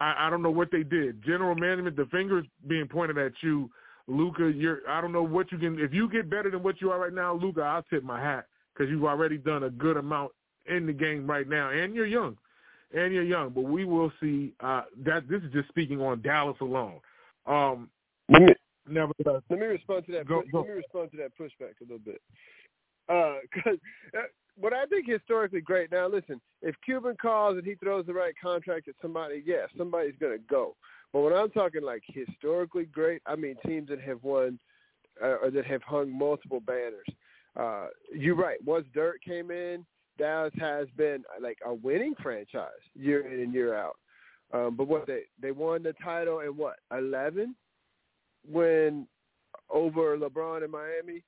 [0.00, 1.22] I, I don't know what they did.
[1.24, 3.70] General management, the fingers being pointed at you,
[4.06, 4.50] Luka.
[4.50, 5.78] You're I don't know what you can.
[5.78, 8.46] If you get better than what you are right now, Luka, I'll tip my hat
[8.72, 10.32] because you've already done a good amount
[10.66, 12.36] in the game right now, and you're young,
[12.94, 13.50] and you're young.
[13.50, 14.54] But we will see.
[14.60, 17.00] Uh, that this is just speaking on Dallas alone.
[17.46, 17.90] Um,
[18.28, 18.54] let me
[18.88, 20.26] nevertheless, let me respond to that.
[20.26, 20.60] Go, go.
[20.60, 22.20] Let me respond to that pushback a little bit.
[23.06, 23.78] Because
[24.16, 24.22] uh,
[24.56, 25.90] what I think historically great.
[25.90, 30.14] Now, listen, if Cuban calls and he throws the right contract at somebody, yes, somebody's
[30.20, 30.76] going to go.
[31.12, 34.58] But when I'm talking like historically great, I mean teams that have won
[35.22, 37.06] uh, or that have hung multiple banners.
[37.58, 38.58] Uh, you're right.
[38.64, 39.84] Once Dirk came in,
[40.18, 43.96] Dallas has been like a winning franchise year in and year out.
[44.54, 47.54] Um, but what they they won the title in what eleven
[48.50, 49.06] when
[49.70, 51.22] over LeBron in Miami.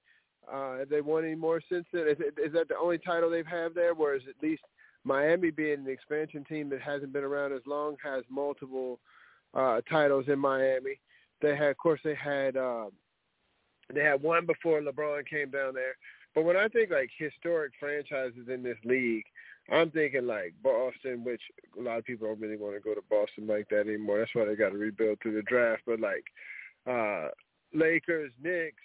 [0.52, 2.06] Uh, have they won any more since then?
[2.08, 3.94] Is, it, is that the only title they've had there?
[3.94, 4.62] Whereas at least
[5.04, 9.00] Miami, being an expansion team that hasn't been around as long, has multiple
[9.54, 10.98] uh, titles in Miami.
[11.42, 12.86] They had, of course, they had uh,
[13.92, 15.96] they had one before LeBron came down there.
[16.34, 19.24] But when I think like historic franchises in this league,
[19.70, 21.42] I'm thinking like Boston, which
[21.78, 24.18] a lot of people don't really want to go to Boston like that anymore.
[24.18, 25.82] That's why they got to rebuild through the draft.
[25.86, 26.24] But like
[26.86, 27.28] uh
[27.72, 28.82] Lakers, Knicks,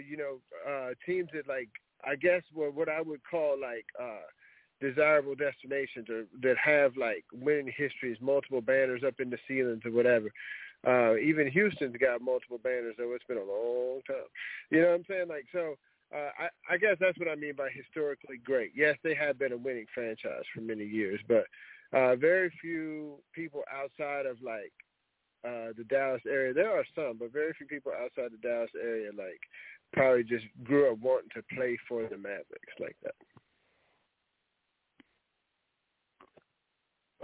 [0.00, 0.38] you know,
[0.68, 1.68] uh teams that like
[2.04, 4.26] I guess were what I would call like uh
[4.80, 9.92] desirable destinations or that have like winning histories, multiple banners up in the ceilings or
[9.92, 10.30] whatever.
[10.86, 14.28] Uh even Houston's got multiple banners though it's been a long time.
[14.70, 15.28] You know what I'm saying?
[15.28, 15.76] Like so
[16.14, 18.72] uh, I, I guess that's what I mean by historically great.
[18.74, 21.44] Yes, they have been a winning franchise for many years, but
[21.92, 24.72] uh, very few people outside of like
[25.44, 26.54] uh, the Dallas area.
[26.54, 29.40] There are some, but very few people outside the Dallas area like
[29.94, 33.14] probably just grew up wanting to play for the Mavericks like that.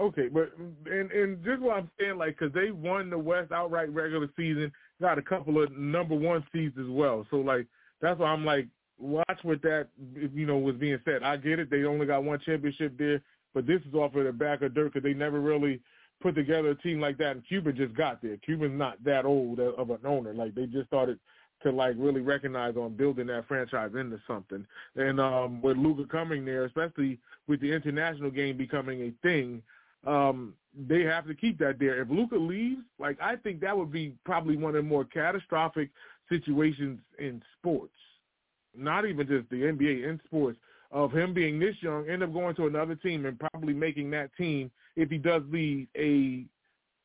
[0.00, 0.52] Okay, but
[0.86, 4.72] and and just what I'm saying, like, because they won the West outright regular season,
[5.00, 7.26] got a couple of number one seeds as well.
[7.30, 7.66] So like
[8.00, 8.66] that's why I'm like,
[8.98, 9.88] watch what that
[10.34, 11.22] you know was being said.
[11.22, 13.20] I get it; they only got one championship there,
[13.52, 15.80] but this is off of the back of Dirk because they never really
[16.22, 17.32] put together a team like that.
[17.32, 18.38] And Cuban just got there.
[18.38, 21.18] Cuban's not that old of an owner; like they just started
[21.62, 24.66] to like really recognize on building that franchise into something.
[24.96, 29.62] And um with Luka coming there, especially with the international game becoming a thing,
[30.06, 30.54] um,
[30.88, 32.00] they have to keep that there.
[32.00, 35.90] If Luka leaves, like I think that would be probably one of the more catastrophic
[36.28, 37.92] situations in sports.
[38.76, 40.58] Not even just the NBA in sports
[40.92, 44.30] of him being this young, end up going to another team and probably making that
[44.36, 46.44] team, if he does lead a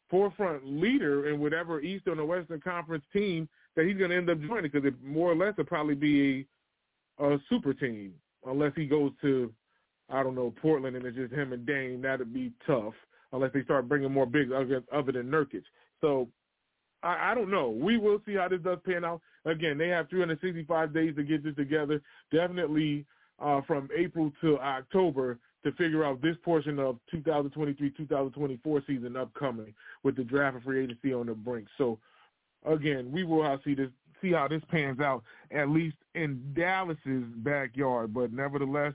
[0.10, 4.41] forefront leader in whatever Eastern or Western Conference team that he's going to end up
[4.41, 6.45] joining because it more or less will probably be
[7.19, 8.13] a, super team
[8.45, 9.51] unless he goes to,
[10.09, 12.01] I don't know, Portland and it's just him and Dame.
[12.01, 12.93] That would be tough
[13.32, 15.63] unless they start bringing more big other, other than Nurkic.
[16.01, 16.28] So
[17.03, 17.69] I, I don't know.
[17.69, 19.21] We will see how this does pan out.
[19.45, 22.01] Again, they have 365 days to get this together.
[22.32, 23.05] Definitely
[23.39, 29.73] uh, from April to October to figure out this portion of 2023-2024 season upcoming
[30.03, 31.67] with the draft and free agency on the brink.
[31.78, 31.97] So
[32.66, 33.89] again, we will see this
[34.22, 38.13] see how this pans out at least in Dallas's backyard.
[38.13, 38.93] But nevertheless,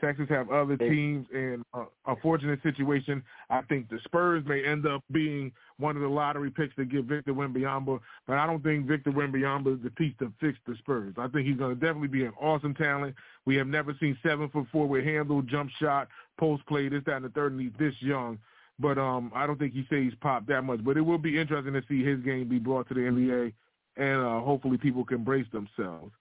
[0.00, 3.22] Texas have other teams in a, uh, a fortunate situation.
[3.50, 7.04] I think the Spurs may end up being one of the lottery picks to get
[7.04, 11.14] Victor Wembanyama, but I don't think Victor Wembanyama is the piece to fix the Spurs.
[11.18, 13.14] I think he's going to definitely be an awesome talent.
[13.44, 16.08] We have never seen seven foot four with handle, jump shot,
[16.38, 18.38] post play, this, that, and the third, and he's this young.
[18.80, 20.82] But um, I don't think he stays popped that much.
[20.82, 23.52] But it will be interesting to see his game be brought to the NBA,
[23.96, 26.12] and uh, hopefully people can brace themselves.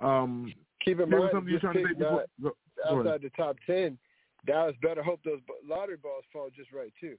[0.00, 0.52] Um,
[0.84, 2.24] Keep in mind, something you're trying to say before?
[2.40, 2.56] Go,
[2.88, 3.98] outside the top ten,
[4.46, 7.16] Dallas better hope those lottery balls fall just right too,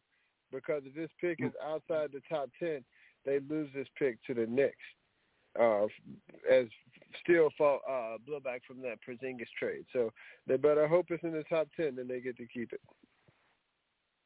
[0.53, 2.83] because if this pick is outside the top ten,
[3.25, 4.75] they lose this pick to the Knicks.
[5.59, 5.87] Uh,
[6.51, 6.67] as
[7.23, 10.13] still fall uh, blowback from that Porzingis trade, so
[10.45, 12.81] they better hope it's in the top ten, then they get to keep it.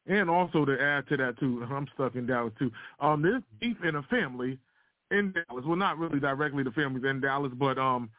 [0.08, 2.72] And also to add to that too, I'm stuck in Dallas too.
[3.00, 4.58] Um, there's beef in a family
[5.12, 5.66] in Dallas.
[5.66, 8.10] Well, not really directly the families in Dallas, but um,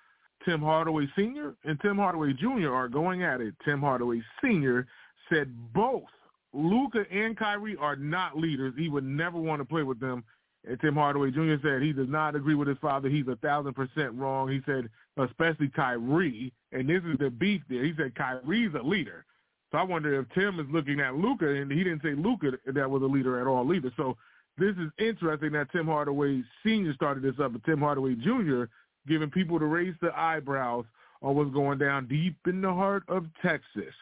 [0.45, 1.55] Tim Hardaway Sr.
[1.65, 2.73] and Tim Hardaway Jr.
[2.73, 3.55] are going at it.
[3.65, 4.87] Tim Hardaway Sr.
[5.29, 6.05] said both
[6.53, 8.75] Luka and Kyrie are not leaders.
[8.77, 10.25] He would never want to play with them.
[10.69, 11.55] And Tim Hardaway Jr.
[11.63, 13.09] said he does not agree with his father.
[13.09, 14.49] He's a thousand percent wrong.
[14.49, 17.85] He said, especially Kyrie, and this is the beef there.
[17.85, 19.25] He said Kyrie's a leader.
[19.73, 22.89] So I wonder if Tim is looking at Luka, and he didn't say Luka that
[22.89, 23.91] was a leader at all either.
[23.97, 24.17] So
[24.59, 26.93] this is interesting that Tim Hardaway Sr.
[26.93, 28.65] started this up, but Tim Hardaway Jr.
[29.09, 30.85] giving people to raise their eyebrows
[31.23, 33.95] on what's going down deep in the heart of Texas.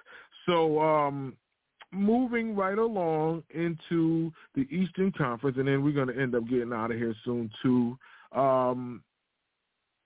[0.46, 1.36] So um,
[1.92, 6.72] moving right along into the Eastern Conference, and then we're going to end up getting
[6.72, 7.96] out of here soon too.
[8.36, 9.02] Um,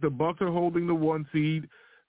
[0.00, 1.68] the Bucks are holding the one seed.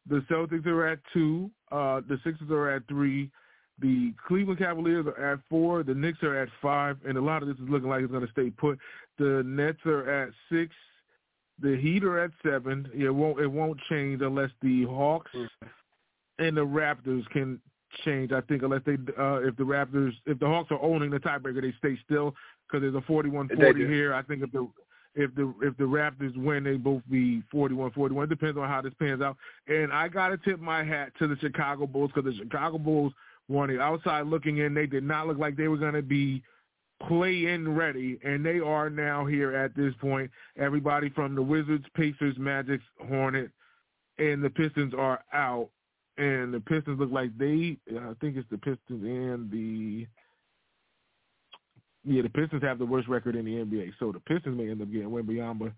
[0.10, 1.50] The Celtics are at two.
[1.72, 3.32] Uh, the Sixers are at three.
[3.80, 5.84] The Cleveland Cavaliers are at four.
[5.84, 8.26] The Knicks are at five, and a lot of this is looking like it's going
[8.26, 8.80] to stay put.
[9.18, 10.74] The Nets are at six.
[11.62, 12.90] The Heat are at seven.
[12.94, 15.32] It won't it won't change unless the Hawks
[16.40, 17.60] and the Raptors can
[18.04, 18.32] change.
[18.32, 21.62] I think unless they uh, if the Raptors if the Hawks are owning the tiebreaker,
[21.62, 22.36] they stay still
[22.68, 24.14] because there's a 41-40 here.
[24.14, 24.68] I think if the
[25.16, 28.24] if the if the Raptors win, they both be 41-41.
[28.24, 29.38] It depends on how this pans out.
[29.68, 33.14] And I gotta tip my hat to the Chicago Bulls because the Chicago Bulls
[33.48, 34.74] were on the outside looking in.
[34.74, 36.44] They did not look like they were gonna be
[37.08, 40.32] play in ready, and they are now here at this point.
[40.58, 42.80] Everybody from the Wizards, Pacers, Magic,
[43.10, 43.52] Hornet,
[44.18, 45.70] and the Pistons are out.
[46.18, 50.08] And the Pistons look like they, I think it's the Pistons and the
[52.08, 54.82] yeah, the Pistons have the worst record in the NBA, so the Pistons may end
[54.82, 55.74] up getting Wembanyama.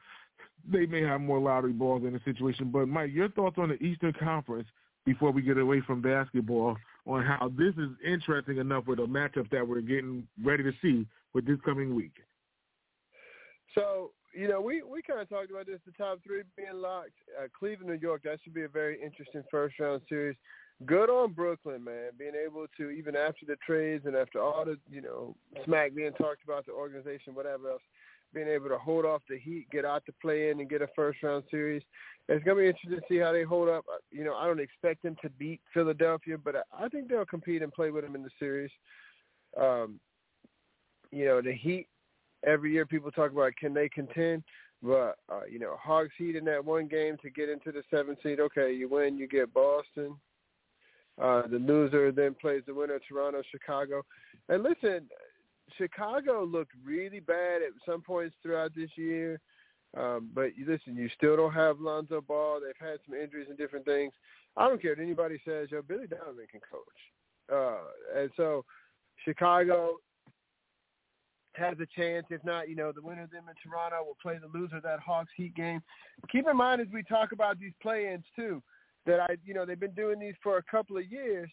[0.70, 2.70] They may have more lottery balls in the situation.
[2.70, 4.68] But Mike, your thoughts on the Eastern Conference
[5.06, 6.76] before we get away from basketball
[7.08, 11.08] on how this is interesting enough with a matchup that we're getting ready to see
[11.34, 12.14] with this coming week.
[13.74, 15.80] So you know, we we kind of talked about this.
[15.86, 17.12] The top three being locked.
[17.42, 18.22] Uh, Cleveland, New York.
[18.24, 20.36] That should be a very interesting first round series
[20.86, 24.78] good on Brooklyn, man, being able to even after the trades and after all the
[24.90, 25.36] you know
[25.66, 27.82] smack being talked about the organization, whatever else,
[28.38, 30.88] being able to hold off the Heat, get out to play in, and get a
[30.96, 31.82] first round series.
[32.30, 33.84] It's gonna be interesting to see how they hold up.
[33.92, 37.64] Uh, you know, I don't expect them to beat Philadelphia, but I think they'll compete
[37.64, 38.70] and play with them in the series.
[39.60, 40.00] Um,
[41.12, 41.88] you know, the Heat.
[42.46, 44.44] Every year, people talk about can they contend.
[44.84, 48.20] But uh, you know, Hawks Heat in that one game to get into the seventh
[48.22, 48.40] seed.
[48.40, 50.16] Okay, you win, you get Boston.
[51.20, 54.04] Uh, the loser then plays the winner, Toronto, Chicago.
[54.50, 55.08] And listen,
[55.78, 59.40] Chicago looked really bad at some points throughout this year.
[59.96, 62.60] Um, but listen, you still don't have Lonzo Ball.
[62.62, 64.14] They've had some injuries and different things.
[64.56, 65.70] I don't care what anybody says.
[65.72, 68.66] Yo, Billy Donovan can coach, uh, and so
[69.24, 69.98] Chicago
[71.54, 72.26] has a chance.
[72.30, 74.84] If not, you know, the winner of them in Toronto will play the loser of
[74.84, 75.82] that Hawks Heat game.
[76.32, 78.62] Keep in mind as we talk about these play-ins too
[79.06, 81.50] that I, you know, they've been doing these for a couple of years,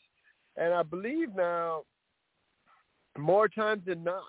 [0.57, 1.83] and I believe now,
[3.19, 4.25] more times than not,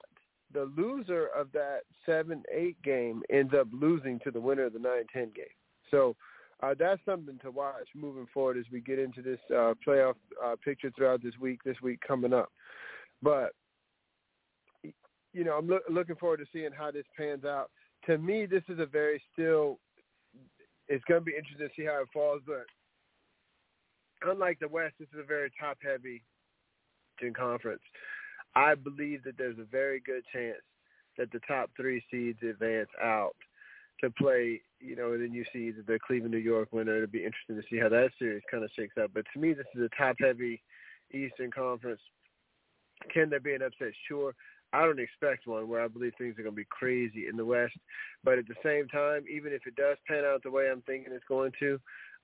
[0.54, 5.32] the loser of that seven-eight game ends up losing to the winner of the nine-ten
[5.36, 5.46] game.
[5.92, 6.16] So
[6.62, 10.56] uh, that's something to watch moving forward as we get into this uh, playoff uh,
[10.64, 11.60] picture throughout this week.
[11.66, 12.50] This week coming up,
[13.22, 13.52] but
[15.34, 17.70] you know, I'm lo- looking forward to seeing how this pans out.
[18.06, 19.80] To me, this is a very still.
[20.88, 22.66] It's going to be interesting to see how it falls, but
[24.22, 26.24] unlike the West, this is a very top-heavy
[27.36, 27.82] conference.
[28.56, 30.62] I believe that there's a very good chance
[31.18, 33.36] that the top three seeds advance out
[34.02, 36.96] to play, you know, and then you see the Cleveland, New York winner.
[36.96, 39.12] It'll be interesting to see how that series kind of shakes out.
[39.14, 40.62] But to me, this is a top-heavy
[41.14, 42.02] Eastern Conference.
[43.14, 43.94] Can there be an upset?
[44.08, 44.34] Sure.
[44.74, 47.46] I don't expect one where I believe things are going to be crazy in the
[47.46, 47.78] West.
[48.24, 51.14] But at the same time, even if it does pan out the way I'm thinking
[51.14, 51.80] it's going to,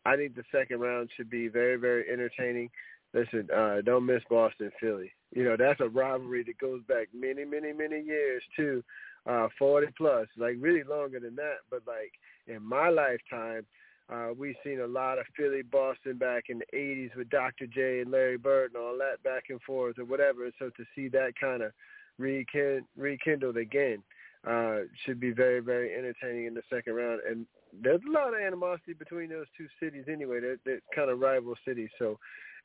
[0.05, 2.69] I think the second round should be very, very entertaining.
[3.13, 5.11] Listen, uh, don't miss Boston Philly.
[5.33, 8.83] You know, that's a rivalry that goes back many, many, many years too.
[9.25, 11.57] Uh, 40 plus, like really longer than that.
[11.69, 12.11] But like
[12.47, 13.65] in my lifetime,
[14.11, 17.67] uh, we've seen a lot of Philly Boston back in the 80s with Dr.
[17.67, 20.51] J and Larry Bird and all that back and forth or whatever.
[20.59, 21.71] So to see that kind of
[22.19, 24.03] rekind- rekindled again
[24.45, 27.21] uh, should be very, very entertaining in the second round.
[27.29, 27.45] And
[27.81, 30.39] there's a lot of animosity between those two cities anyway.
[30.41, 32.19] They're, they're kind of rival cities, so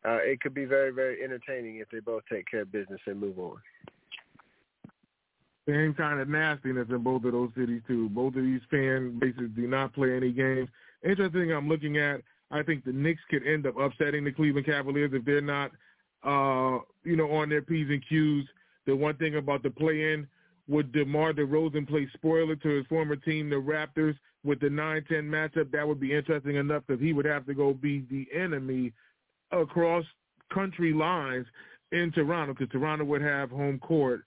[0.07, 3.21] uh, it could be very, very entertaining if they both take care of business and
[3.21, 3.57] move on.
[5.69, 8.09] Same kind of nastiness in both of those cities too.
[8.11, 10.69] Both of these fan bases do not play any games.
[11.05, 11.53] Interesting.
[11.53, 12.23] I'm looking at.
[12.53, 15.73] I think the Knicks could end up upsetting the Cleveland Cavaliers if they're not,
[16.23, 18.47] uh, you know, on their p's and q's.
[18.87, 20.29] The one thing about the play-in,
[20.69, 24.17] would DeMar DeRozan play spoiler to his former team, the Raptors?
[24.47, 27.75] with the 9-10 matchup, that would be interesting enough because he would have to go
[27.75, 28.93] be the enemy
[29.53, 30.05] across
[30.53, 31.47] country lines
[31.93, 34.23] in Toronto because Toronto would have home court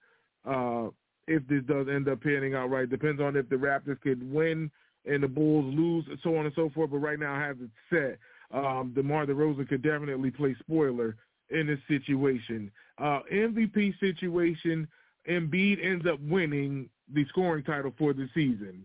[0.46, 0.88] uh,
[1.28, 2.90] if this does end up panning out right.
[2.90, 4.72] Depends on if the Raptors could win
[5.06, 6.92] and the Bulls lose, so on and so forth.
[6.92, 8.20] But right now, I have it set.
[8.52, 11.16] Um, DeMar DeRozan could definitely play spoiler
[11.50, 12.72] in this situation.
[12.98, 14.88] Uh, MVP situation,
[15.30, 18.84] Embiid ends up winning the scoring title for the season.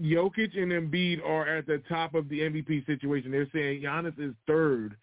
[0.00, 3.32] Jokic and Embiid are at the top of the MVP situation.
[3.32, 4.96] They're saying Giannis is third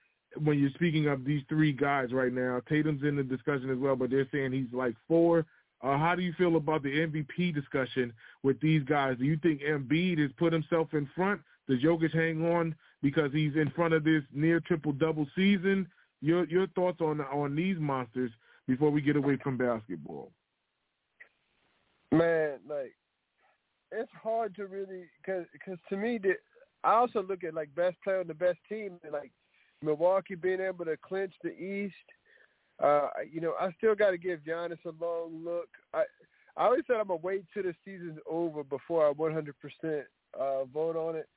[0.44, 2.62] when you're speaking of these three guys right now.
[2.68, 5.46] Tatum's in the discussion as well, but they're saying he's like four.
[5.82, 8.14] Uh, how do you feel about the MVP discussion
[8.44, 9.18] with these guys?
[9.18, 11.42] Do you think Embiid has put himself in front?
[11.68, 15.88] Does Jokic hang on because he's in front of this near triple double season?
[16.22, 18.32] Your your thoughts on on these monsters
[18.68, 20.32] before we get away from basketball?
[22.12, 22.96] Man, like
[23.92, 26.38] it's hard to really because cause to me that
[26.84, 29.32] I also look at like best player on the best team and like
[29.82, 31.95] Milwaukee being able to clinch the East.
[32.84, 35.69] Uh, you know, I still got to give Giannis a long look.
[35.93, 36.03] I
[36.57, 40.03] I always said I'm gonna wait till the season's over before I 100%
[40.39, 41.28] uh, vote on it.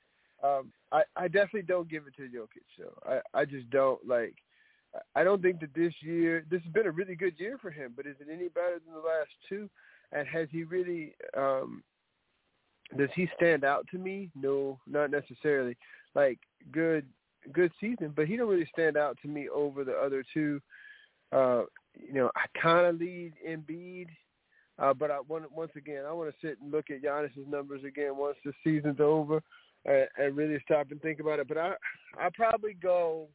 [0.43, 2.65] Um, I I definitely don't give it to Jokic.
[2.77, 4.35] So I I just don't like.
[5.15, 7.93] I don't think that this year this has been a really good year for him,
[7.97, 9.69] but is it any better than the last two?
[10.13, 11.83] And has he really um
[12.97, 14.31] does he stand out to me?
[14.35, 15.77] No, not necessarily.
[16.15, 16.39] Like
[16.73, 17.07] good
[17.53, 20.61] good season, but he don't really stand out to me over the other two.
[21.33, 21.63] Uh,
[21.95, 24.09] you know, I kind of lead Embiid,
[24.79, 27.85] uh, but I want once again I want to sit and look at Giannis's numbers
[27.85, 29.43] again once the season's over,
[29.85, 31.49] and, and really stop and think about it.
[31.49, 31.73] But I
[32.19, 33.29] I probably go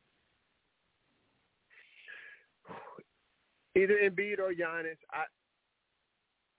[3.75, 4.97] either Embiid or Giannis.
[5.11, 5.23] I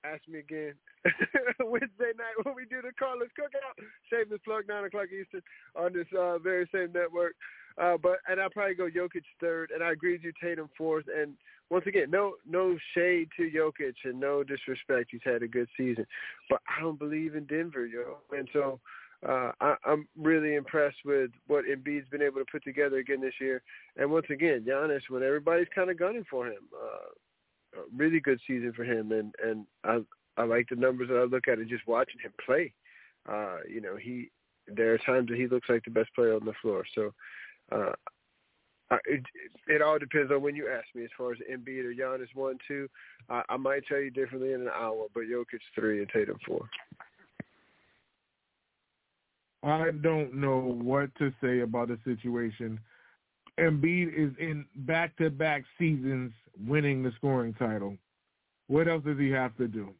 [0.07, 0.75] ask me again
[1.61, 3.77] Wednesday night when we do the Carlos Cookout.
[4.11, 5.43] Shameless plug, nine o'clock Eastern
[5.77, 7.35] on this uh, very same network.
[7.77, 11.07] Uh, but and I'll probably go Jokic third, and I agree with you, Tatum fourth.
[11.15, 11.35] And
[11.71, 15.09] once again, no no shade to Jokic and no disrespect.
[15.11, 16.07] He's had a good season,
[16.49, 18.19] but I don't believe in Denver, yo.
[18.31, 18.81] And so
[19.29, 23.35] uh, I, I'm really impressed with what Embiid's been able to put together again this
[23.41, 23.63] year.
[23.97, 28.41] And once again, Giannis, when everybody's kind of gunning for him, uh, a really good
[28.47, 29.11] season for him.
[29.11, 29.99] And and I
[30.37, 32.73] I like the numbers that I look at and just watching him play.
[33.29, 34.31] Uh, you know, he
[34.67, 36.85] there are times that he looks like the best player on the floor.
[36.95, 37.13] So
[37.71, 37.93] uh,
[39.07, 39.23] it,
[39.67, 41.05] it all depends on when you ask me.
[41.05, 42.89] As far as Embiid or Giannis one, two,
[43.29, 46.69] I, I might tell you differently in an hour, but Jokic three and Tatum four.
[49.63, 52.79] I don't know what to say about the situation.
[53.59, 56.33] Embiid is in back-to-back seasons
[56.67, 57.97] winning the scoring title.
[58.67, 59.91] What else does he have to do?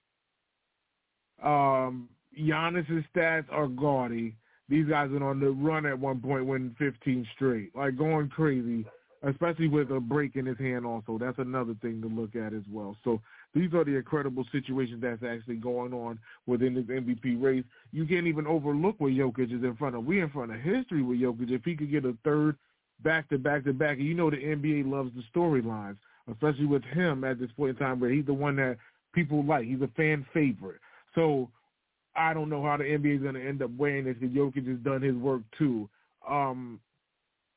[1.43, 2.09] Um,
[2.39, 4.37] Giannis's stats are gaudy
[4.69, 8.87] these guys went on the run at one point, winning 15 straight, like going crazy,
[9.23, 10.87] especially with a break in his hand.
[10.87, 12.97] Also, that's another thing to look at as well.
[13.05, 13.21] So
[13.55, 17.65] these are the incredible situations that's actually going on within this MVP race.
[17.93, 20.05] You can't even overlook what Jokic is in front of.
[20.07, 21.51] We're in front of history with Jokic.
[21.51, 22.57] If he could get a third
[23.03, 25.99] back to back to back, you know the NBA loves the storylines,
[26.31, 28.79] especially with him at this point in time where he's the one that
[29.15, 29.67] people like.
[29.67, 30.81] He's a fan favorite.
[31.15, 31.49] So
[32.17, 34.69] I don't know how the NBA is going to end up weighing this because Jokic
[34.69, 35.89] has done his work too.
[36.29, 36.81] Um,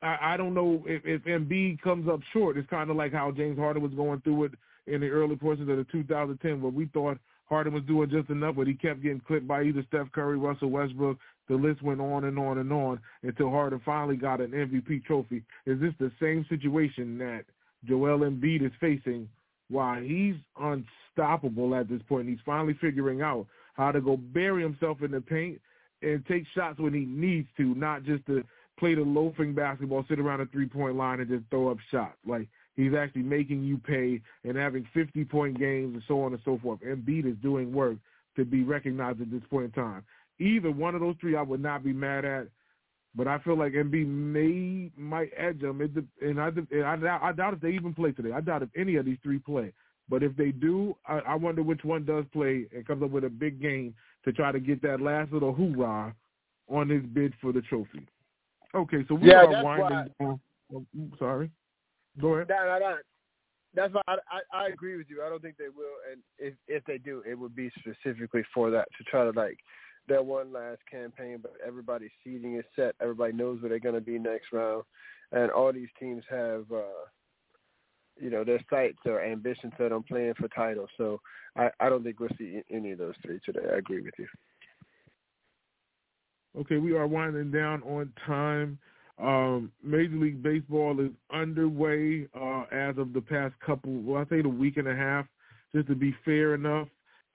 [0.01, 2.57] I, I don't know if, if Embiid comes up short.
[2.57, 4.51] It's kind of like how James Harden was going through it
[4.87, 8.55] in the early portions of the 2010 where we thought Harden was doing just enough,
[8.55, 11.17] but he kept getting clipped by either Steph Curry, Russell Westbrook.
[11.47, 15.43] The list went on and on and on until Harden finally got an MVP trophy.
[15.65, 17.45] Is this the same situation that
[17.85, 19.29] Joel Embiid is facing?
[19.69, 22.29] Why he's unstoppable at this point.
[22.29, 25.59] He's finally figuring out how to go bury himself in the paint
[26.01, 28.43] and take shots when he needs to, not just to
[28.79, 32.17] play the loafing basketball, sit around the three-point line and just throw up shots.
[32.25, 36.59] Like he's actually making you pay and having 50-point games and so on and so
[36.61, 36.79] forth.
[36.81, 37.97] Embiid is doing work
[38.35, 40.03] to be recognized at this point in time.
[40.39, 42.47] Either one of those three I would not be mad at,
[43.17, 45.81] but I feel like Embiid may might edge them.
[45.81, 45.91] It,
[46.21, 46.49] and I,
[46.85, 48.31] I, doubt, I doubt if they even play today.
[48.31, 49.73] I doubt if any of these three play.
[50.07, 53.25] But if they do, I, I wonder which one does play and comes up with
[53.25, 56.13] a big game to try to get that last little hoorah
[56.69, 58.07] on his bid for the trophy.
[58.75, 60.39] Okay, so we yeah, are winding down.
[60.73, 61.49] Oh, mm, sorry.
[62.21, 62.49] Go ahead.
[63.73, 65.23] That's why I, I, I agree with you.
[65.25, 68.69] I don't think they will, and if if they do, it would be specifically for
[68.71, 69.57] that to try to like
[70.07, 71.39] that one last campaign.
[71.41, 72.95] But everybody's seeding is set.
[73.01, 74.83] Everybody knows where they're going to be next round,
[75.31, 77.05] and all these teams have uh,
[78.19, 80.89] you know, their sights or ambitions set on playing for titles.
[80.97, 81.19] So
[81.55, 83.65] I, I don't think we'll see any of those three today.
[83.71, 84.27] I agree with you.
[86.59, 88.79] Okay, we are winding down on time.
[89.19, 94.41] Um, Major League Baseball is underway uh, as of the past couple, well, I say
[94.41, 95.25] the week and a half,
[95.73, 96.87] just to be fair enough.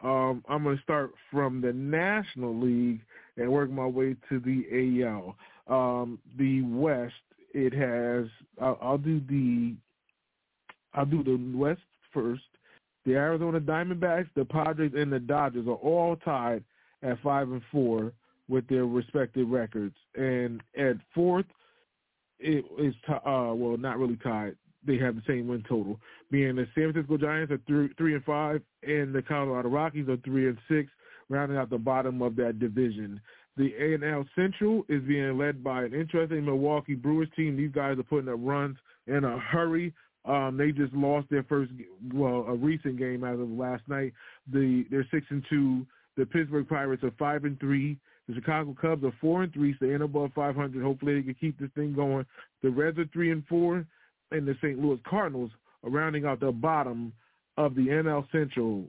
[0.03, 3.01] Um, I'm going to start from the National League
[3.37, 5.37] and work my way to the AL.
[5.69, 7.15] Um, the West,
[7.55, 8.27] it has,
[8.61, 9.75] I'll, I'll do the
[10.95, 11.81] I'll do the West
[12.13, 12.43] first.
[13.07, 16.63] The Arizona Diamondbacks, the Padres, and the Dodgers are all tied
[17.03, 18.13] at five and four
[18.49, 19.97] with their respective records.
[20.15, 21.47] And at fourth,
[22.39, 24.57] it is uh, well, not really tied.
[24.87, 25.99] They have the same win total,
[26.31, 30.17] being the San Francisco Giants are three, three and five, and the Colorado Rockies are
[30.19, 30.91] three and six,
[31.29, 33.21] rounding out the bottom of that division.
[33.57, 33.73] The
[34.03, 37.57] AL Central is being led by an interesting Milwaukee Brewers team.
[37.57, 38.77] These guys are putting up runs
[39.07, 39.93] in a hurry.
[40.25, 41.71] Um, they just lost their first,
[42.15, 44.13] well, a recent game as of last night.
[44.53, 45.87] The they're six and two.
[46.17, 47.99] The Pittsburgh Pirates are five and three.
[48.29, 50.83] The Chicago Cubs are four and three, staying above 500.
[50.83, 52.25] Hopefully, they can keep this thing going.
[52.63, 53.85] The Reds are three and four,
[54.33, 54.79] and the St.
[54.79, 55.51] Louis Cardinals
[55.85, 57.13] are rounding out the bottom
[57.57, 58.85] of the NL Central.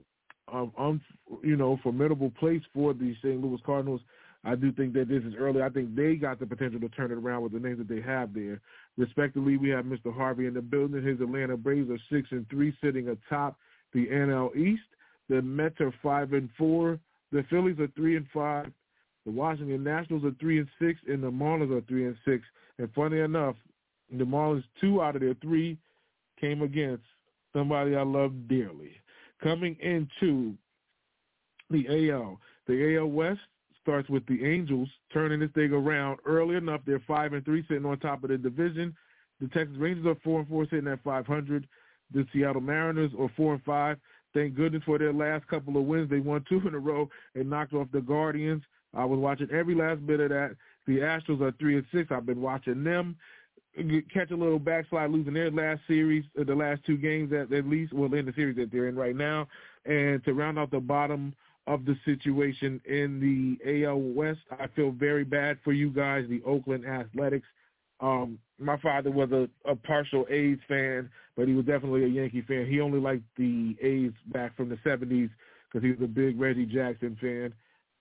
[0.52, 1.00] Um, um,
[1.42, 3.42] you know, formidable place for the St.
[3.42, 4.02] Louis Cardinals.
[4.44, 5.62] I do think that this is early.
[5.62, 8.02] I think they got the potential to turn it around with the names that they
[8.02, 8.60] have there.
[8.98, 10.14] Respectively, we have Mr.
[10.14, 11.02] Harvey in the building.
[11.02, 13.56] His Atlanta Braves are six and three, sitting atop
[13.94, 14.82] the NL East.
[15.30, 16.98] The Mets are five and four.
[17.32, 18.70] The Phillies are three and five.
[19.24, 22.44] The Washington Nationals are three and six, and the Marlins are three and six.
[22.78, 23.56] And funny enough,
[24.18, 25.78] the Marlins two out of their three
[26.40, 27.04] came against
[27.54, 28.92] somebody I love dearly.
[29.42, 30.54] Coming into
[31.70, 33.40] the AL, the AL West
[33.82, 36.80] starts with the Angels turning this thing around early enough.
[36.86, 38.96] They're five and three, sitting on top of the division.
[39.40, 41.66] The Texas Rangers are four and four, sitting at five hundred.
[42.12, 43.98] The Seattle Mariners are four and five.
[44.32, 46.10] Thank goodness for their last couple of wins.
[46.10, 48.62] They won two in a row and knocked off the Guardians.
[48.94, 50.56] I was watching every last bit of that.
[50.86, 52.10] The Astros are three and six.
[52.10, 53.16] I've been watching them
[54.12, 57.66] catch a little backslide, losing their last series, uh, the last two games at, at
[57.66, 59.48] least, well, in the series that they're in right now.
[59.84, 61.34] And to round out the bottom
[61.66, 66.42] of the situation in the AL West, I feel very bad for you guys, the
[66.44, 67.46] Oakland Athletics.
[68.00, 72.42] Um, my father was a, a partial A's fan, but he was definitely a Yankee
[72.42, 72.66] fan.
[72.66, 75.30] He only liked the A's back from the 70s
[75.72, 77.52] because he was a big Reggie Jackson fan.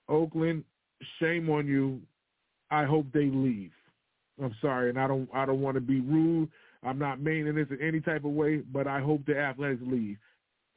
[0.10, 0.64] Oakland,
[1.20, 2.02] shame on you.
[2.70, 3.72] I hope they leave.
[4.42, 6.50] I'm sorry, and I don't I don't want to be rude.
[6.84, 10.18] I'm not meaning this in any type of way, but I hope the Athletics leave.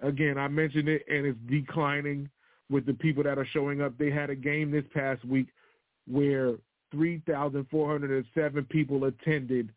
[0.00, 2.28] Again, I mentioned it, and it's declining
[2.70, 3.96] with the people that are showing up.
[3.96, 5.48] They had a game this past week
[6.06, 6.54] where
[6.92, 9.70] 3,407 people attended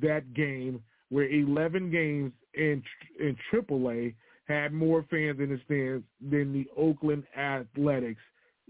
[0.00, 2.82] that game, where 11 games in
[3.18, 4.14] in AAA
[4.46, 8.20] had more fans in the stands than the Oakland Athletics.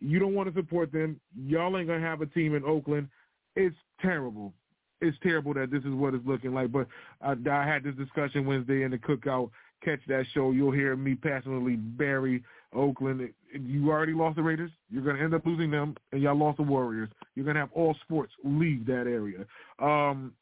[0.00, 1.20] You don't want to support them.
[1.36, 3.08] Y'all ain't gonna have a team in Oakland.
[3.56, 4.52] It's terrible.
[5.00, 6.70] It's terrible that this is what it's looking like.
[6.70, 6.86] But
[7.20, 9.50] I, I had this discussion Wednesday in the cookout.
[9.84, 10.52] Catch that show.
[10.52, 13.28] You'll hear me passionately bury Oakland.
[13.52, 14.70] You already lost the Raiders.
[14.90, 17.08] You're going to end up losing them, and y'all lost the Warriors.
[17.34, 19.44] You're going to have all sports leave that area.
[19.80, 20.32] Um,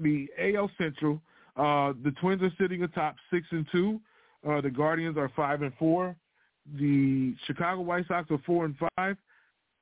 [0.00, 1.20] the AL Central,
[1.56, 4.00] uh, the Twins are sitting atop six and two.
[4.48, 6.16] Uh, the Guardians are five and four.
[6.78, 9.16] The Chicago White Sox are four and five.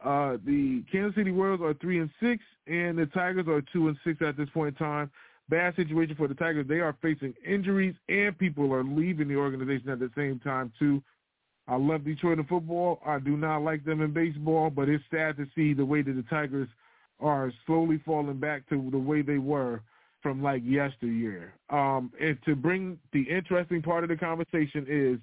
[0.07, 3.96] Uh, the Kansas City Royals are three and six, and the Tigers are two and
[4.04, 5.11] six at this point in time.
[5.48, 6.68] Bad situation for the Tigers.
[6.68, 11.02] They are facing injuries, and people are leaving the organization at the same time too.
[11.66, 13.00] I love Detroit in football.
[13.04, 16.12] I do not like them in baseball, but it's sad to see the way that
[16.12, 16.68] the Tigers
[17.18, 19.80] are slowly falling back to the way they were
[20.22, 21.52] from like yesteryear.
[21.68, 25.18] Um, and to bring the interesting part of the conversation is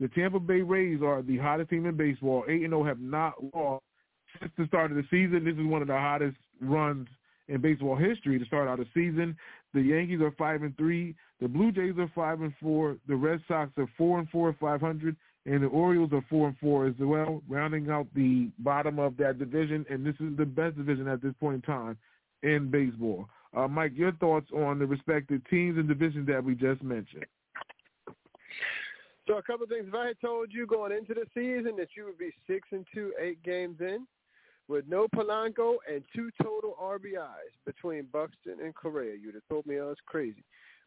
[0.00, 2.42] the Tampa Bay Rays are the hottest team in baseball.
[2.48, 3.84] 8 and 0 have not lost
[4.40, 5.44] since the start of the season.
[5.44, 7.08] This is one of the hottest runs
[7.48, 9.36] in baseball history to start out a season.
[9.74, 11.14] The Yankees are five and three.
[11.40, 12.96] The Blue Jays are five and four.
[13.08, 15.16] The Red Sox are four and four, five hundred,
[15.46, 19.38] and the Orioles are four and four as well, rounding out the bottom of that
[19.38, 19.84] division.
[19.90, 21.98] And this is the best division at this point in time
[22.42, 23.28] in baseball.
[23.54, 27.24] Uh, Mike, your thoughts on the respective teams and divisions that we just mentioned?
[29.26, 29.86] So a couple of things.
[29.88, 32.84] If I had told you going into the season that you would be six and
[32.92, 34.06] two, eight games in,
[34.68, 39.14] with no Polanco and two total RBIs between Buxton and Correa.
[39.20, 40.44] You'd have told me I was crazy,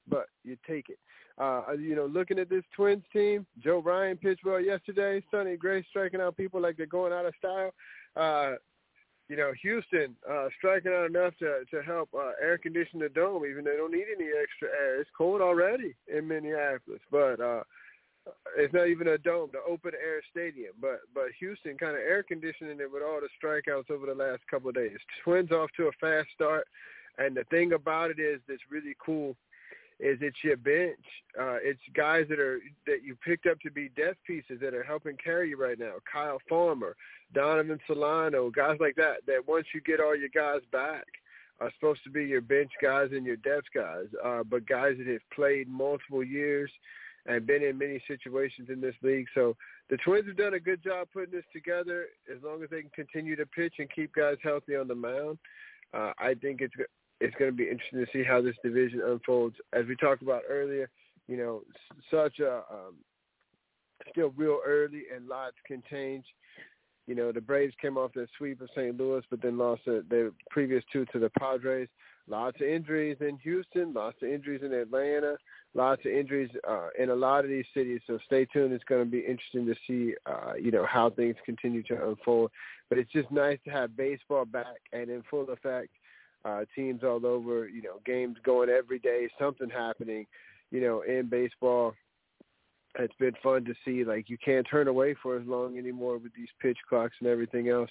[0.08, 1.00] but you take it.
[1.38, 5.24] Uh, you know, looking at this Twins team, Joe Ryan pitched well yesterday.
[5.30, 7.72] Sonny Gray striking out people like they're going out of style.
[8.16, 8.56] Uh,
[9.30, 13.46] you know, Houston uh, striking out enough to to help uh, air condition the dome,
[13.46, 15.02] even they don't need any extra air.
[15.02, 17.64] It's cold already in Minneapolis, but uh,
[18.58, 20.74] it's not even a dome, the open air stadium.
[20.82, 24.42] But but Houston kind of air conditioning it with all the strikeouts over the last
[24.50, 24.98] couple of days.
[25.24, 26.68] Twins off to a fast start,
[27.18, 29.36] and the thing about it is that's really cool
[30.00, 31.04] is it's your bench.
[31.40, 34.84] Uh, it's guys that are that you picked up to be depth pieces that are
[34.84, 35.94] helping carry you right now.
[36.12, 36.96] Kyle Farmer,
[37.34, 39.26] Donovan Solano, guys like that.
[39.26, 41.06] That once you get all your guys back,
[41.60, 45.08] are supposed to be your bench guys and your depth guys, uh, but guys that
[45.08, 46.72] have played multiple years
[47.28, 49.28] and been in many situations in this league.
[49.36, 49.56] So
[49.90, 52.06] the Twins have done a good job putting this together.
[52.34, 55.38] As long as they can continue to pitch and keep guys healthy on the mound,
[55.94, 56.74] uh, I think it's
[57.20, 59.56] it's going to be interesting to see how this division unfolds.
[59.74, 60.90] As we talked about earlier,
[61.28, 61.62] you know,
[62.12, 62.96] such a um,
[64.12, 66.26] still real early and lots can change.
[67.08, 68.98] You know, the Braves came off that sweep of St.
[68.98, 71.88] Louis, but then lost their previous two to the Padres.
[72.30, 75.38] Lots of injuries in Houston, lots of injuries in Atlanta,
[75.74, 78.02] lots of injuries uh, in a lot of these cities.
[78.06, 78.74] So stay tuned.
[78.74, 82.52] It's going to be interesting to see, uh, you know, how things continue to unfold.
[82.90, 85.90] But it's just nice to have baseball back and in full effect.
[86.44, 90.26] Uh, teams all over, you know, games going every day, something happening,
[90.72, 91.94] you know, in baseball
[93.00, 94.04] it's been fun to see.
[94.04, 97.70] Like you can't turn away for as long anymore with these pitch clocks and everything
[97.70, 97.90] else.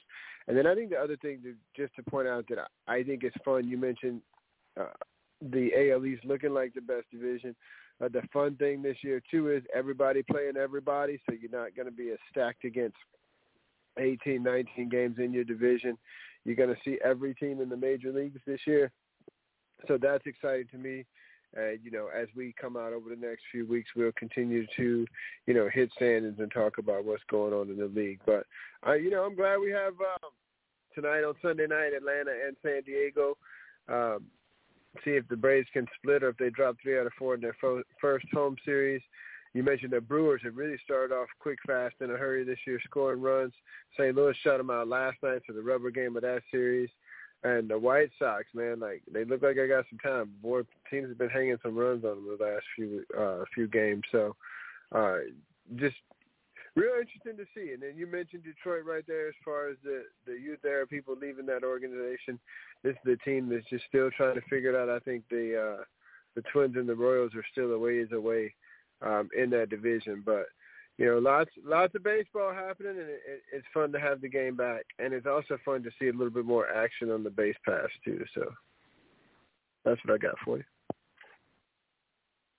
[0.48, 3.02] And then I think the other thing to just to point out that I, I
[3.02, 3.68] think is fun.
[3.68, 4.20] You mentioned
[4.78, 4.86] uh,
[5.40, 7.54] the AL East looking like the best division.
[8.02, 11.86] Uh, the fun thing this year too is everybody playing everybody, so you're not going
[11.86, 12.96] to be as stacked against
[13.98, 15.96] 18, 19 games in your division.
[16.44, 18.92] You're going to see every team in the major leagues this year,
[19.88, 21.06] so that's exciting to me.
[21.54, 25.06] And, you know, as we come out over the next few weeks, we'll continue to,
[25.46, 28.20] you know, hit standards and talk about what's going on in the league.
[28.26, 28.46] But,
[28.86, 30.30] uh, you know, I'm glad we have um,
[30.94, 33.36] tonight on Sunday night, Atlanta and San Diego.
[33.88, 34.24] Um,
[35.04, 37.40] see if the Braves can split or if they drop three out of four in
[37.40, 39.02] their fo- first home series.
[39.54, 42.78] You mentioned the Brewers have really started off quick, fast, in a hurry this year,
[42.84, 43.54] scoring runs.
[43.98, 44.14] St.
[44.14, 46.90] Louis shut them out last night for the rubber game of that series.
[47.46, 50.32] And the White Sox, man, like they look like I got some time.
[50.42, 54.02] Boy, teams have been hanging some runs on them the last few uh, few games.
[54.10, 54.34] So,
[54.90, 55.18] uh,
[55.76, 55.94] just
[56.74, 57.72] real interesting to see.
[57.72, 61.14] And then you mentioned Detroit right there as far as the the youth era people
[61.14, 62.40] leaving that organization.
[62.82, 64.90] This is the team that's just still trying to figure it out.
[64.90, 65.84] I think the uh,
[66.34, 68.54] the Twins and the Royals are still a ways away
[69.02, 70.46] um, in that division, but
[70.98, 74.28] you know, lots lots of baseball happening, and it, it, it's fun to have the
[74.28, 77.30] game back, and it's also fun to see a little bit more action on the
[77.30, 78.24] base pass too.
[78.34, 78.50] So
[79.84, 80.64] that's what I got for you.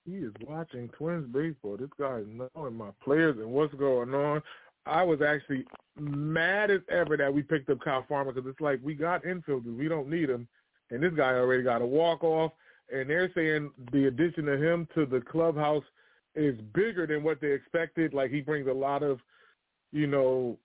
[0.06, 1.76] He is watching Twins baseball.
[1.76, 2.26] This guy is
[2.56, 4.40] knowing my players and what's going on.
[4.86, 5.64] I was actually
[5.98, 9.76] mad as ever that we picked up Kyle Farmer because it's like we got infielders,
[9.76, 10.48] we don't need him,
[10.90, 12.52] and this guy already got a walk off,
[12.90, 15.84] and they're saying the addition of him to the clubhouse
[16.34, 18.14] is bigger than what they expected.
[18.14, 19.20] Like he brings a lot of,
[19.92, 20.58] you know,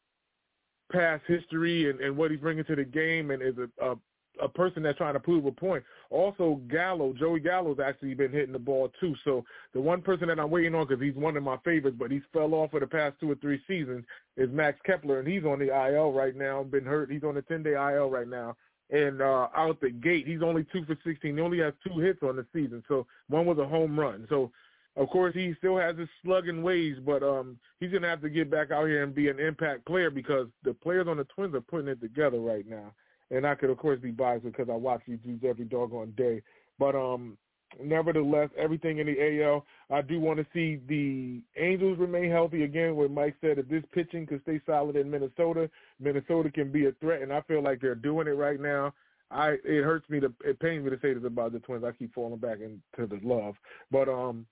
[0.92, 3.96] past history and, and what he's bringing to the game, and is a, a
[4.42, 5.84] a person that's trying to prove a point.
[6.10, 9.16] Also, Gallo, Joey Gallo's actually been hitting the ball too.
[9.24, 9.44] So
[9.74, 12.22] the one person that I'm waiting on because he's one of my favorites, but he's
[12.32, 14.06] fell off for the past two or three seasons
[14.38, 16.64] is Max Kepler, and he's on the IL right now.
[16.64, 17.12] Been hurt.
[17.12, 18.56] He's on the 10 day IL right now.
[18.90, 21.36] And uh, out the gate, he's only two for 16.
[21.36, 22.84] He only has two hits on the season.
[22.88, 24.28] So one was a home run.
[24.30, 24.52] So
[24.96, 28.52] of course, he still has his slugging ways, but um, he's gonna have to get
[28.52, 31.62] back out here and be an impact player because the players on the Twins are
[31.62, 32.94] putting it together right now.
[33.32, 36.44] And I could, of course, be biased because I watch these dudes every doggone day.
[36.78, 37.38] But um,
[37.82, 42.96] nevertheless, everything in the AL, I do want to see the Angels remain healthy again.
[42.96, 46.92] What Mike said, if this pitching could stay solid in Minnesota, Minnesota can be a
[46.94, 48.94] threat, and I feel like they're doing it right now.
[49.32, 51.84] I it hurts me to it pains me to say this about the Twins.
[51.84, 53.56] I keep falling back into the love,
[53.90, 54.46] but um,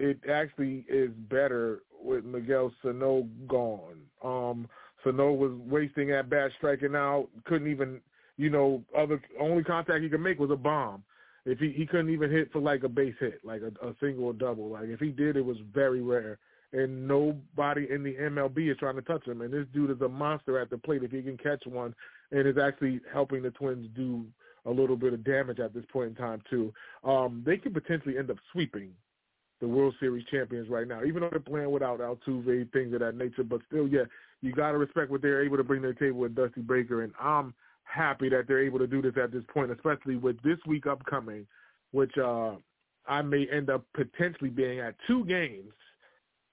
[0.00, 4.00] it actually is better with Miguel Sano gone.
[4.24, 4.68] Um,
[5.04, 8.00] Sano was wasting at bat, striking out, couldn't even,
[8.38, 11.04] you know, other only contact he could make was a bomb.
[11.44, 14.26] If he he couldn't even hit for like a base hit, like a, a single
[14.26, 14.68] or double.
[14.68, 16.38] Like if he did, it was very rare.
[16.72, 19.40] And nobody in the MLB is trying to touch him.
[19.40, 21.94] And this dude is a monster at the plate if he can catch one,
[22.30, 24.24] and is actually helping the Twins do
[24.66, 26.72] a little bit of damage at this point in time too.
[27.04, 28.92] Um, they could potentially end up sweeping
[29.60, 33.16] the World Series champions right now, even though they're playing without Altuve, things of that
[33.16, 33.44] nature.
[33.44, 34.04] But still, yeah,
[34.40, 37.02] you got to respect what they're able to bring to the table with Dusty Baker,
[37.02, 37.54] and I'm
[37.84, 41.46] happy that they're able to do this at this point, especially with this week upcoming,
[41.92, 42.52] which uh,
[43.06, 45.72] I may end up potentially being at two games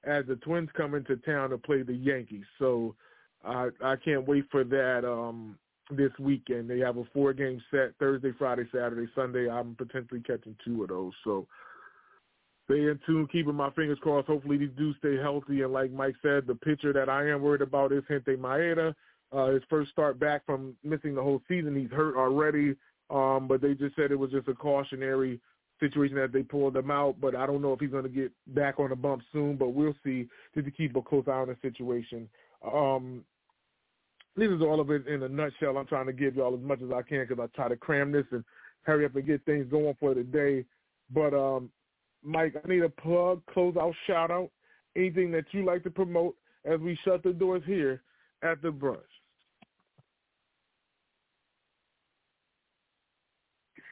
[0.03, 2.45] as the Twins come into town to play the Yankees.
[2.59, 2.95] So
[3.45, 5.57] I I can't wait for that um,
[5.91, 6.69] this weekend.
[6.69, 9.49] They have a four game set Thursday, Friday, Saturday, Sunday.
[9.49, 11.13] I'm potentially catching two of those.
[11.23, 11.47] So
[12.69, 14.27] stay in tune, keeping my fingers crossed.
[14.27, 15.61] Hopefully these dudes stay healthy.
[15.61, 18.93] And like Mike said, the pitcher that I am worried about is Kenta Maeda.
[19.31, 21.75] Uh, his first start back from missing the whole season.
[21.75, 22.75] He's hurt already,
[23.09, 25.39] um, but they just said it was just a cautionary
[25.79, 27.15] situation that they pulled him out.
[27.19, 29.69] But I don't know if he's going to get back on the bump soon, but
[29.73, 32.29] we'll see just to keep a close eye on the situation.
[32.65, 33.23] Um,
[34.35, 35.77] this is all of it in a nutshell.
[35.77, 38.11] I'm trying to give y'all as much as I can because I try to cram
[38.11, 38.43] this and
[38.83, 40.63] hurry up and get things going for the day.
[41.13, 41.69] But um,
[42.23, 44.49] Mike, I need a plug, close out, shout out,
[44.95, 48.01] anything that you like to promote as we shut the doors here
[48.43, 49.01] at the brunch.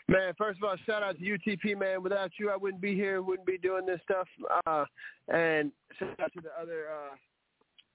[0.07, 2.03] Man, first of all, shout out to UTP, man.
[2.03, 4.27] Without you, I wouldn't be here, wouldn't be doing this stuff.
[4.67, 4.85] Uh,
[5.29, 6.85] and shout out to the other.
[6.91, 7.15] Uh,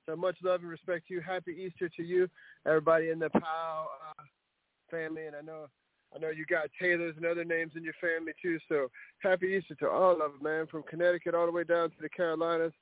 [0.07, 1.21] so much love and respect to you.
[1.21, 2.29] Happy Easter to you,
[2.67, 3.87] everybody in the Powell
[4.19, 4.23] uh,
[4.91, 5.27] family.
[5.27, 5.69] And I know
[6.15, 8.59] I know you got Taylors and other names in your family too.
[8.69, 8.91] So
[9.21, 12.09] happy Easter to all of them, man, from Connecticut all the way down to the
[12.09, 12.73] Carolinas.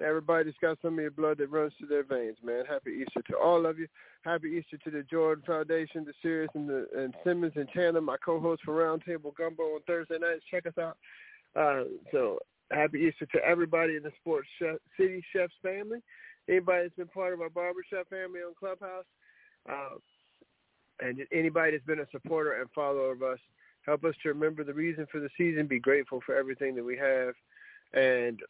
[0.00, 2.64] Everybody's got some of your blood that runs through their veins, man.
[2.68, 3.88] Happy Easter to all of you.
[4.22, 8.16] Happy Easter to the Jordan Foundation, the Sirius and the and Simmons and Chandler, my
[8.24, 10.44] co-hosts for Roundtable Gumbo on Thursday nights.
[10.50, 10.96] Check us out.
[11.56, 12.38] Uh, so
[12.70, 15.98] happy Easter to everybody in the Sports Chef, City Chefs family.
[16.48, 19.04] Anybody that's been part of our barbershop family on Clubhouse.
[19.68, 19.96] Uh,
[21.00, 23.38] and anybody that's been a supporter and follower of us,
[23.84, 26.96] help us to remember the reason for the season, be grateful for everything that we
[26.96, 27.34] have,
[27.94, 28.40] and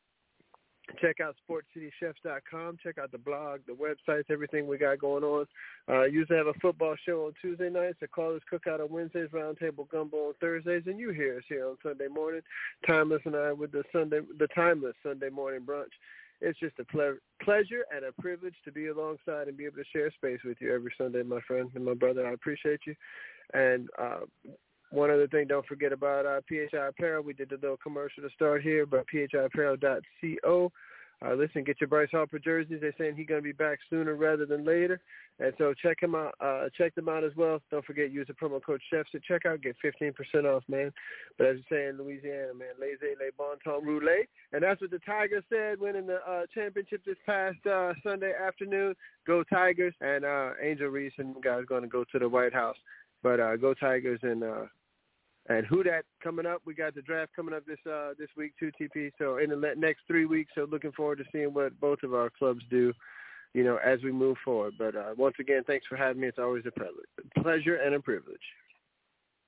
[1.00, 2.78] check out sportscitychefs.com.
[2.82, 5.46] Check out the blog, the websites, everything we got going on.
[5.88, 9.88] Uh, usually have a football show on Tuesday nights, a callers cookout on Wednesdays, roundtable
[9.90, 12.42] gumbo on Thursdays, and you hear us here on Sunday morning.
[12.86, 15.92] Tymeless and I with the Sunday, the Tymeless Sunday morning brunch
[16.40, 19.84] it's just a ple- pleasure and a privilege to be alongside and be able to
[19.92, 22.26] share space with you every Sunday, my friend and my brother.
[22.26, 22.94] I appreciate you.
[23.54, 24.20] And uh,
[24.90, 27.22] one other thing, don't forget about uh, PHI Apparel.
[27.22, 30.72] We did the little commercial to start here, but PHI phiapparel.co.
[31.24, 32.78] Uh, listen, get your Bryce Harper jerseys.
[32.80, 35.00] They're saying he's going to be back sooner rather than later.
[35.38, 36.34] And so check him out.
[36.40, 37.60] Uh, check them out as well.
[37.70, 39.62] Don't forget, use the promo code CHEFS at checkout.
[39.62, 40.92] Get 15% off, man.
[41.38, 44.24] But as you say in Louisiana, man, laissez les bon temps rouler.
[44.52, 48.94] And that's what the Tigers said winning the uh, championship this past uh, Sunday afternoon.
[49.26, 49.94] Go Tigers.
[50.02, 52.76] And uh, Angel Reese and guys going to go to the White House.
[53.22, 54.66] But uh, go Tigers and uh,
[55.48, 56.62] and who that coming up?
[56.64, 59.10] We got the draft coming up this uh, this week too, TP.
[59.18, 62.30] So in the next three weeks, so looking forward to seeing what both of our
[62.30, 62.92] clubs do,
[63.54, 64.74] you know, as we move forward.
[64.78, 66.28] But uh, once again, thanks for having me.
[66.28, 68.40] It's always a pleasure and a privilege.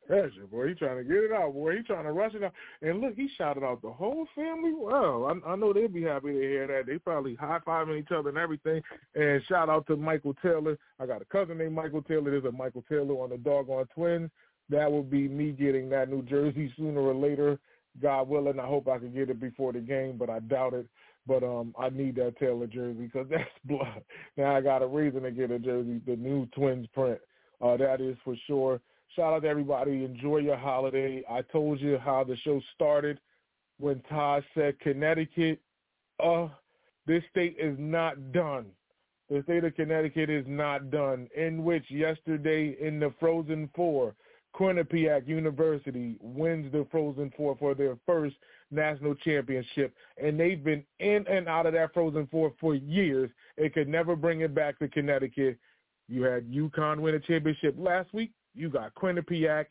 [0.06, 0.68] Pleasure, boy.
[0.68, 1.76] He trying to get it out, boy.
[1.76, 2.54] He trying to rush it out.
[2.80, 4.72] And look, he shouted out the whole family.
[4.74, 6.86] Well, I, I know they'd be happy to hear that.
[6.86, 8.80] They probably high fiving each other and everything.
[9.14, 10.78] And shout out to Michael Taylor.
[10.98, 12.30] I got a cousin named Michael Taylor.
[12.30, 14.30] There's a Michael Taylor on the Doggone Twins
[14.70, 17.58] that will be me getting that New Jersey sooner or later.
[18.00, 20.86] God willing, I hope I can get it before the game, but I doubt it.
[21.26, 24.02] But um, I need that Taylor jersey because that's blood.
[24.36, 27.18] Now I got a reason to get a jersey, the new Twins print.
[27.60, 28.80] Uh, that is for sure.
[29.16, 30.04] Shout out to everybody.
[30.04, 31.24] Enjoy your holiday.
[31.28, 33.18] I told you how the show started
[33.78, 35.60] when Todd said Connecticut.
[36.22, 36.48] Uh,
[37.06, 38.66] this state is not done.
[39.30, 41.28] The state of Connecticut is not done.
[41.36, 44.14] In which yesterday in the Frozen Four,
[44.58, 48.34] Quinnipiac University wins the Frozen Four for their first
[48.70, 53.30] national championship, and they've been in and out of that Frozen Four for years.
[53.56, 55.58] It could never bring it back to Connecticut.
[56.08, 58.32] You had UConn win a championship last week.
[58.54, 59.66] You got Quinnipiac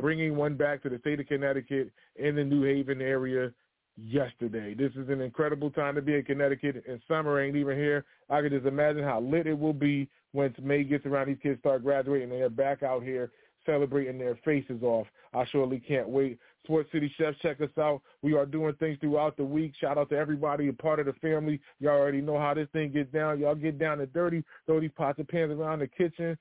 [0.00, 3.52] bringing one back to the state of Connecticut in the New Haven area
[3.96, 4.74] yesterday.
[4.74, 8.04] This is an incredible time to be in Connecticut, and summer ain't even here.
[8.28, 11.28] I can just imagine how lit it will be once May gets around.
[11.28, 13.30] These kids start graduating, and they're back out here
[13.66, 15.06] celebrating their faces off.
[15.32, 16.38] I surely can't wait.
[16.64, 18.00] Sports City Chefs, check us out.
[18.22, 19.72] We are doing things throughout the week.
[19.78, 21.60] Shout out to everybody, a part of the family.
[21.78, 23.38] Y'all already know how this thing gets down.
[23.38, 26.38] Y'all get down and dirty, throw these pots and pans around the kitchen.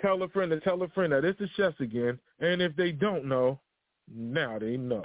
[0.00, 2.18] Tell a friend to tell a friend that it's the chefs again.
[2.38, 3.58] And if they don't know,
[4.14, 5.02] now they know.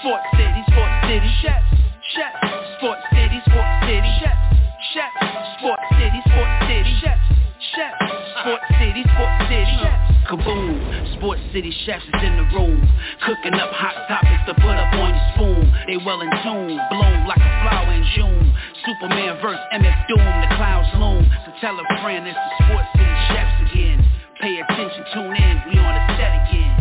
[0.00, 1.76] Sports City, Sports City, chefs,
[2.14, 2.56] chefs.
[2.78, 4.56] Sports City, Sports City, chefs,
[4.92, 5.36] chefs.
[5.58, 7.28] Sports City, Sports City, chefs,
[7.74, 8.25] chefs.
[8.40, 9.80] Sports City, Sports City,
[10.28, 10.76] kaboom.
[11.16, 12.84] Sports City chefs is in the room.
[13.24, 15.64] Cooking up hot topics to put up on your spoon.
[15.88, 18.52] They well in tune, bloom like a flower in June.
[18.84, 21.24] Superman verse MF Doom, the clouds loom.
[21.46, 23.98] So tell a friend it's the Sports City chefs again.
[24.40, 26.76] Pay attention, tune in, we on the set again.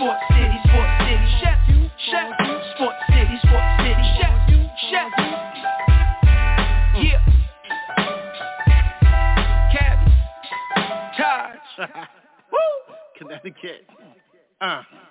[0.00, 1.64] Sports City, Sports City, chefs,
[2.08, 2.57] chefs
[13.42, 13.86] Taj Connecticut.
[14.60, 15.07] Uh.